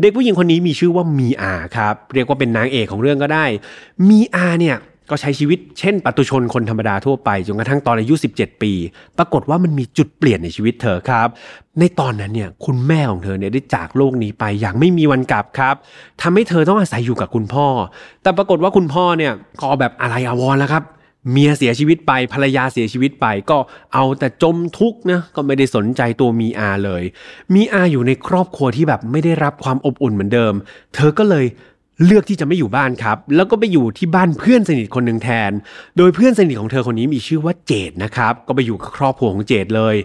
[0.00, 3.44] เด็กผู้หญิงคนนี้มีชื่อว่ามีอาครับ เรียกว่าเป็นนางเอกของเรื่องก็ได้
[4.08, 4.78] มีอาเนี่ย
[5.10, 8.72] ก็ใช้ชีวิตเช่นปัตุชนคนธรรมดาทั่วไปจนกระทั่งตอนอายุ 17 ปี
[9.18, 11.28] ปรากฏว่ามันมีจุดเปลี่ยนในชีวิตเธอครับ
[11.78, 15.74] ในตอนนั้นเนี่ยคุณแม่ของเธอเนี่ยได้จากโลกนี้ไปอย่างไม่มีวันกลับครับ
[16.22, 17.66] ทำให้เธอต้องอาศัยอยู่กับคุณพ่อ
[18.22, 20.84] แต่ปรากฏว่าคุณพ่อเนี่ยก็แบบอะไรอาวรแล้วครับ
[21.30, 23.58] เมียเสียชีวิตไปภรรยาเสียชีวิตไป ก็
[23.94, 27.02] เอาแต่จมทุกข์นะก็ไม่ได้สนใจตัวมีอาเลย
[27.54, 30.54] มีอาอยู่ในครอบครัวที่แบบไม่ได้รับความอบอุ่นเหมือนเดิม
[30.94, 31.46] เธอก็เลย
[32.04, 35.50] เลือกที่จะไม่อยู่บ้านครับ แล้วก็ไปอยู่ที่บ้านเพื่อนสนิทคนหนึ่งแทน
[35.96, 39.96] โดยเพื่อนสนิทของเธอคนนี้มีชื่อว่าเจดนะครับ ก็ไปอยู่กับครอบครัวของเจดเลย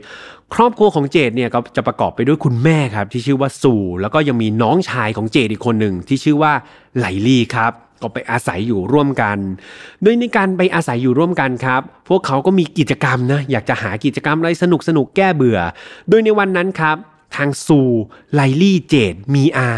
[0.53, 6.53] ครอบครัวของเจดเนี่ยก็จะประกอบไปด้วยคุณแม่ครับที่ชื่อว่าสู่ แล้วก็ยังมีน้องชายของเจดอีกคนหนึ่งที่ชื่อว่า
[6.97, 7.71] ไหลลี่ครับ
[8.03, 9.37] ก็ไปอาศัยอยู่ร่วมกัน
[10.03, 15.59] โดยในการไปอาศัยอยู่ร่วมกันครับ พวกเขาก็มีกิจกรรมนะอยากจะหากิจกรรมอะไรสนุกสนุกแก้เบื่อ
[16.09, 16.97] โดยในวันนั้นครับ
[17.35, 17.79] ทางซู
[18.33, 19.69] ไลลี่เจดมีอา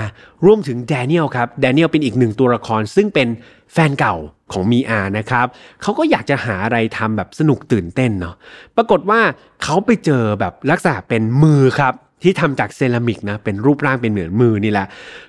[0.45, 3.27] ร่วมถึงแดเนียลครับแดเนียลเป็นอีกหนึ่งตัวละครซึ่งเป็น
[3.73, 4.15] แฟนเก่า
[4.51, 5.47] ของมีอานะครับ
[5.81, 8.35] เขาก็อยากจะหาอะไรทำแบบสนุกตื่นเต้นเนาะ
[8.75, 9.19] ปรากฏว่า
[9.63, 14.87] เขาไปเจอแบบลักษณะเป็นมือครับที่ทำจากเซรามิกนะเป็นรูปร่างเป็นเหมือนมือนี่แหละ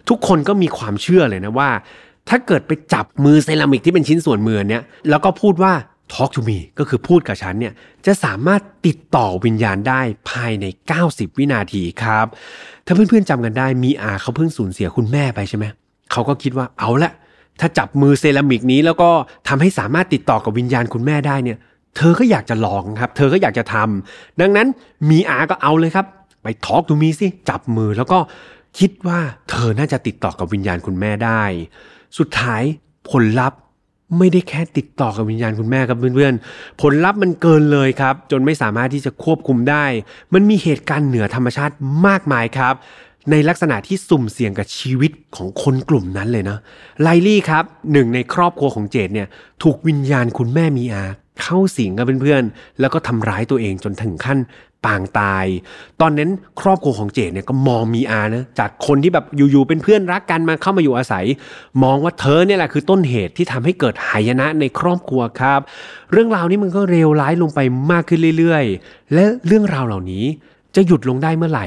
[0.09, 1.71] ทุกคนก็มีความเชื่อเลยนะว่า
[2.29, 5.72] ถ้าเกิดไปจับมือเซรามิกที่เป็นชิ้นส่วนมือเนี้ยแล้วก็พูดว่า
[6.12, 7.72] talk to me ก็คือพูดกับฉันเนี่ย
[8.07, 10.01] จะสามารถติดต่อวิญญาณได้
[10.31, 10.64] ภายใน
[11.03, 12.27] 90 วินาทีครับ
[12.87, 15.64] ถ้าเพื่อนๆจำกันได้มีอาเขาเพิ่งสูญเสียคุณแม่ไปใช่ไหม
[16.12, 17.12] เขาก็คิดว่าเอาละ
[17.61, 19.11] ถ้าจับมือเซรามิกนี้แล้วก็
[19.49, 21.59] ทำให้สามารถติดต่อกับวิญญาณคุณแม่ได้เนี่ย
[21.97, 24.68] เธอก็อยากจะลองครับ เธอก็อยากจะทำดังนั้น
[25.11, 26.07] มีอาก็เอาเลยครับ
[26.43, 28.18] ไปทอล์กทูมีสิจับมือแล้วก็
[28.79, 29.18] คิดว่า
[29.51, 31.43] เธอน่าจะติดต่อกับวิญญาณคุณแม่ได้
[32.19, 32.62] สุดท้าย
[33.11, 33.59] ผลลัพธ์
[34.19, 39.85] ไม่ได้แค่ติดต่อกับวิญญาณคุณแม่ครับเพื่อนๆ ผลลัพธ์มันเกินเลยครับ จนไม่สามารถที่จะควบคุมได้
[40.35, 41.75] มันมีเหตุการณ์เหนือธรรมชาติ
[42.07, 42.75] มากมายครับ
[43.31, 46.59] ในลักษณะที่สุ่มเสี่ยงกับชีวิตของคนกลุ่มนั้นเลยนะ
[47.03, 49.29] ไลลี่ครับหนึ่งในครอบครัวของเจดเนี่ย
[49.62, 51.05] ถูกวิญญาณคุณแม่มีอา
[51.43, 54.39] เข้าสิงกับเพื่อนๆ แล้วก็ทำร้ายตัวเองจนถึงขั้น
[54.84, 55.47] ปางตาย
[56.01, 56.30] ตอนนั้น
[56.61, 61.24] ครอบครัวของเจดเนี่ยก็มองมีอานะจากคนที่แบบอยู่ๆเป็นเพื่อนรักกันมาเข้ามาอยู่อาศัย
[61.82, 65.61] มองว่าเธอเนี่ยแหละคือต้นเหตุที่ทำให้เกิดหายนะในครอบครัวครับ
[66.12, 67.61] เรื่องราวนี้มันก็เลวร้ายลงไป
[67.93, 70.24] มากขึ้นเรื่อยๆ และเรื่องราวเหล่านี้
[70.74, 71.66] จะหยุดลงได้เมื่อไหร่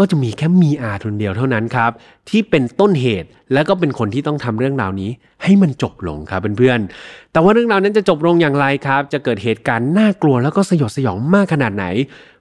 [0.00, 1.90] ก็จะมีแค่มีอาทนเดียวเท่านั้นครับ
[2.28, 5.10] ที่เป็นต้นเหตุและก็เป็นคนที่ต้องทำเรื่องราวนี้
[5.42, 11.84] ให้มันจบลงครับเพื่อนๆ แต่ว่าเรื่องราวนั้นจะจบลงอย่างไรครับ จะเกิดเหตุการณ์น่ากลัวแล้วก็สยดสยองมากขนาดไหน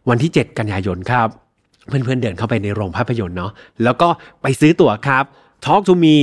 [0.09, 1.27] วันที่ 7 กันยายนครับ
[1.87, 3.51] เพื่อนๆเดินเข้าไปในโรงภาพยนตร์เนาะ
[3.83, 4.07] แล้วก็
[4.41, 5.23] ไปซื้อตั๋วครับ
[5.65, 6.15] Talk to me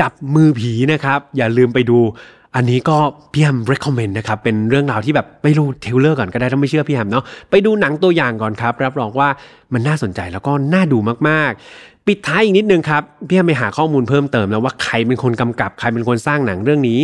[0.00, 1.98] จับมือผีนะครับ อย่าลืมไปดู
[2.56, 2.96] อันนี้ก็
[3.32, 9.28] พี่แฮม recommend นะครับ เป็นเรื่องราวที่แบบไปดูเทลเลอร์ก่อนก็ได้ถ้าไม่เชื่อพี่แฮมเนาะไปดูหนังตัวอย่างก่อนครับ รับรองว่า
[9.72, 10.98] มันน่าสนใจแล้วก็น่าดู
[11.28, 17.00] มากๆ ปิดท้ายอีกนิดนึงครับพี่แฮมไปหาข้อมูลเพิ่มเติมแล้วว่าใครเป็นคนกำกับใครเป็นคนสร้างหนังเรื่องนี้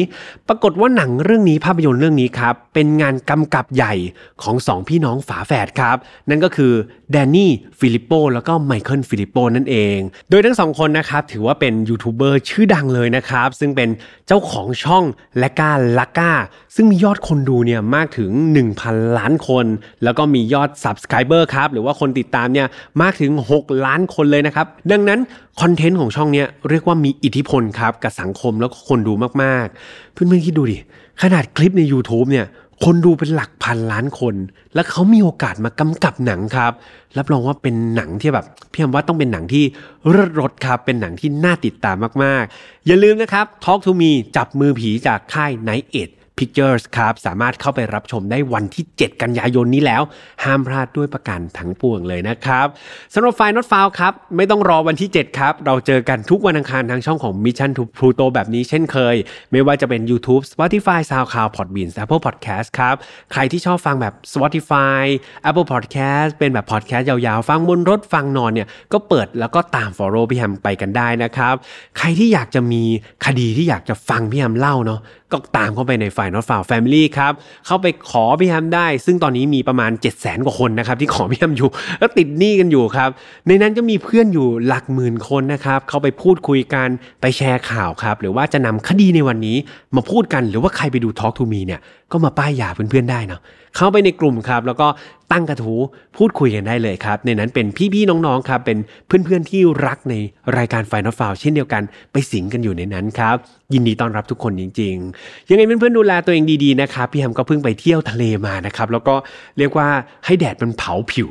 [0.48, 3.94] ปรากฏว่าหนังเรื่องนี้ภาพยนตร์เรื่องนี้ครับเป็นงานกำกับใหญ่
[4.42, 5.96] ของสองพี่น้องฝาแฝดครับ
[6.28, 6.72] นั่นก็คือ
[7.12, 9.96] แดนนี่ฟิลิปโปแล้วก็ไมเคิลฟิลิปโปนั่นเอง
[10.30, 13.88] โดยทั้งสองคนนะครับถือว่าเป็นยูทูบเบอร์ชื่อดังเลยนะครับซึ่งเป็น
[14.26, 15.04] เจ้าของช่อง
[15.38, 16.32] RackaRacka
[16.74, 18.30] ซึ่งมียอดคนดูเนี่ยมากถึง
[18.74, 19.66] 1,000 ล้านคน
[20.04, 22.66] แล้วก็มียอด Subscriber ครับหรือว่าคนติดตามเนี่ย
[23.02, 23.30] มากถึง
[23.60, 25.20] 6 ล้านคนเลยนะครับดังนั้น
[25.60, 29.12] คอนเทนต์ของช่องเนี้ยเรียกว่ามีอิทธิพลครับกับสังคมแล้วก็คนดู
[29.42, 30.78] มากๆ เพื่อนๆคิดดูดิ
[31.22, 32.46] ขนาดคลิปใน YouTube เนี่ย
[32.84, 34.34] คนดูเป็นหลักพันล้านคน
[34.74, 36.72] แล้วเขามีโอกาสมากำกับหนังครับ
[37.18, 39.64] รับรองว่าเป็นหนังที่แบบพี่ยมว่าต้องเป็นหนังที่
[40.08, 50.02] เลิศรสครับ เป็นหนังที่น่าติดตามมากๆ อย่าลืมนะครับ Talk to me จับมือผีจากค่าย Night Edge Pictures ครับสามารถเข้าไปรับชมได้วันที่ 7 กันยายนนี้แล้ว
[50.44, 52.66] ห้ามพลาดด้วยประกันทั้งปวงเลยนะครับ
[53.14, 59.16] สำหรับไฟ Not f o u n ครับ ไม่ต้องรอวันที่ 7 ครับ เราเจอกันทุกวันอังคารทางช่องของ Mission to Pluto แบบนี้เช่นเคย
[59.52, 62.94] ไม่ว่าจะเป็น YouTube Spotify SoundCloud Podbean Apple Podcast ครับ
[63.32, 65.02] ใครที่ชอบฟังแบบ Spotify
[65.48, 71.54] Apple Podcast เป็นแบบ podcast ยาวๆ ฟังบนรถฟังนอนเนี่ยก็เปิดแล้วก็ตาม follow พี่แฮมไปกันได้นะครับ
[71.98, 72.82] ใครที่อยากจะมี
[73.26, 75.00] คดีที่อยากจะฟังพี่แฮมเล่าเนาะ
[75.32, 77.32] ก็ตามเข้าไปในฝ่าย Not f o u n Family ครับ
[77.66, 83.10] เข้าไปขอพี่แฮมได้ ซึ่งตอนนี้มีประมาณ 7 0 0 0 0นกว่าคนนะครับ ที่ขอพี่แฮมอยู่ แล้วติดหนี้กันอยู่ครับ
[83.48, 86.88] ในนั้นก็มีเพื่อนอยู่หลักหมื่นคนนะครับ เข้าไปพูดคุยกัน
[87.20, 89.56] ไปแชร์ข่าวครับ หรือว่าจะนำคดีในวันนี้
[89.96, 91.80] มาพูดกันหรือว่าใครไปดู Talk to Me เนี่ย
[92.12, 93.40] ก็มาป้ายยาเพื่อนๆได้เนาะ
[93.76, 94.88] เข้าไปในกลุ่มครับ แล้วก็
[95.32, 95.80] ตั้งกระทู้
[96.16, 100.14] พูดคุยกันได้เลยครับ ในนั้นเป็นพี่ๆน้องๆครับ เป็นเพื่อนๆที่รักใน
[100.56, 103.36] รายการ Final f i l e เช่นเดียวกันไปสิงกันอยู่ในนั้นครับ
[103.74, 109.14] ยินดีต้อนรับทุกคนจริง ๆ ยังไงเพื่อนๆดูแลตัวเองดีๆนะครับพี่แฮมก็เพิ่งไปเที่ยวทะเลมานะครับ แล้วก็
[109.58, 109.88] เรียกว่า
[110.24, 111.28] ให้แดดมันเผาผิว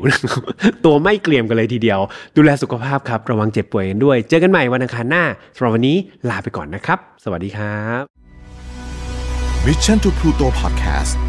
[0.85, 1.99] ตัวไม่เกรียมกันเลยทีเดียว
[2.37, 5.23] ดูแลสุขภาพครับ ระวังเจ็บป่วยกันด้วย เจอกันใหม่วันอังคารหน้า
[5.55, 5.97] สำหรับวันนี้
[6.29, 8.03] ลาไปก่อนนะครับ สวัสดีครับ
[9.65, 11.28] Mission to Pluto Podcast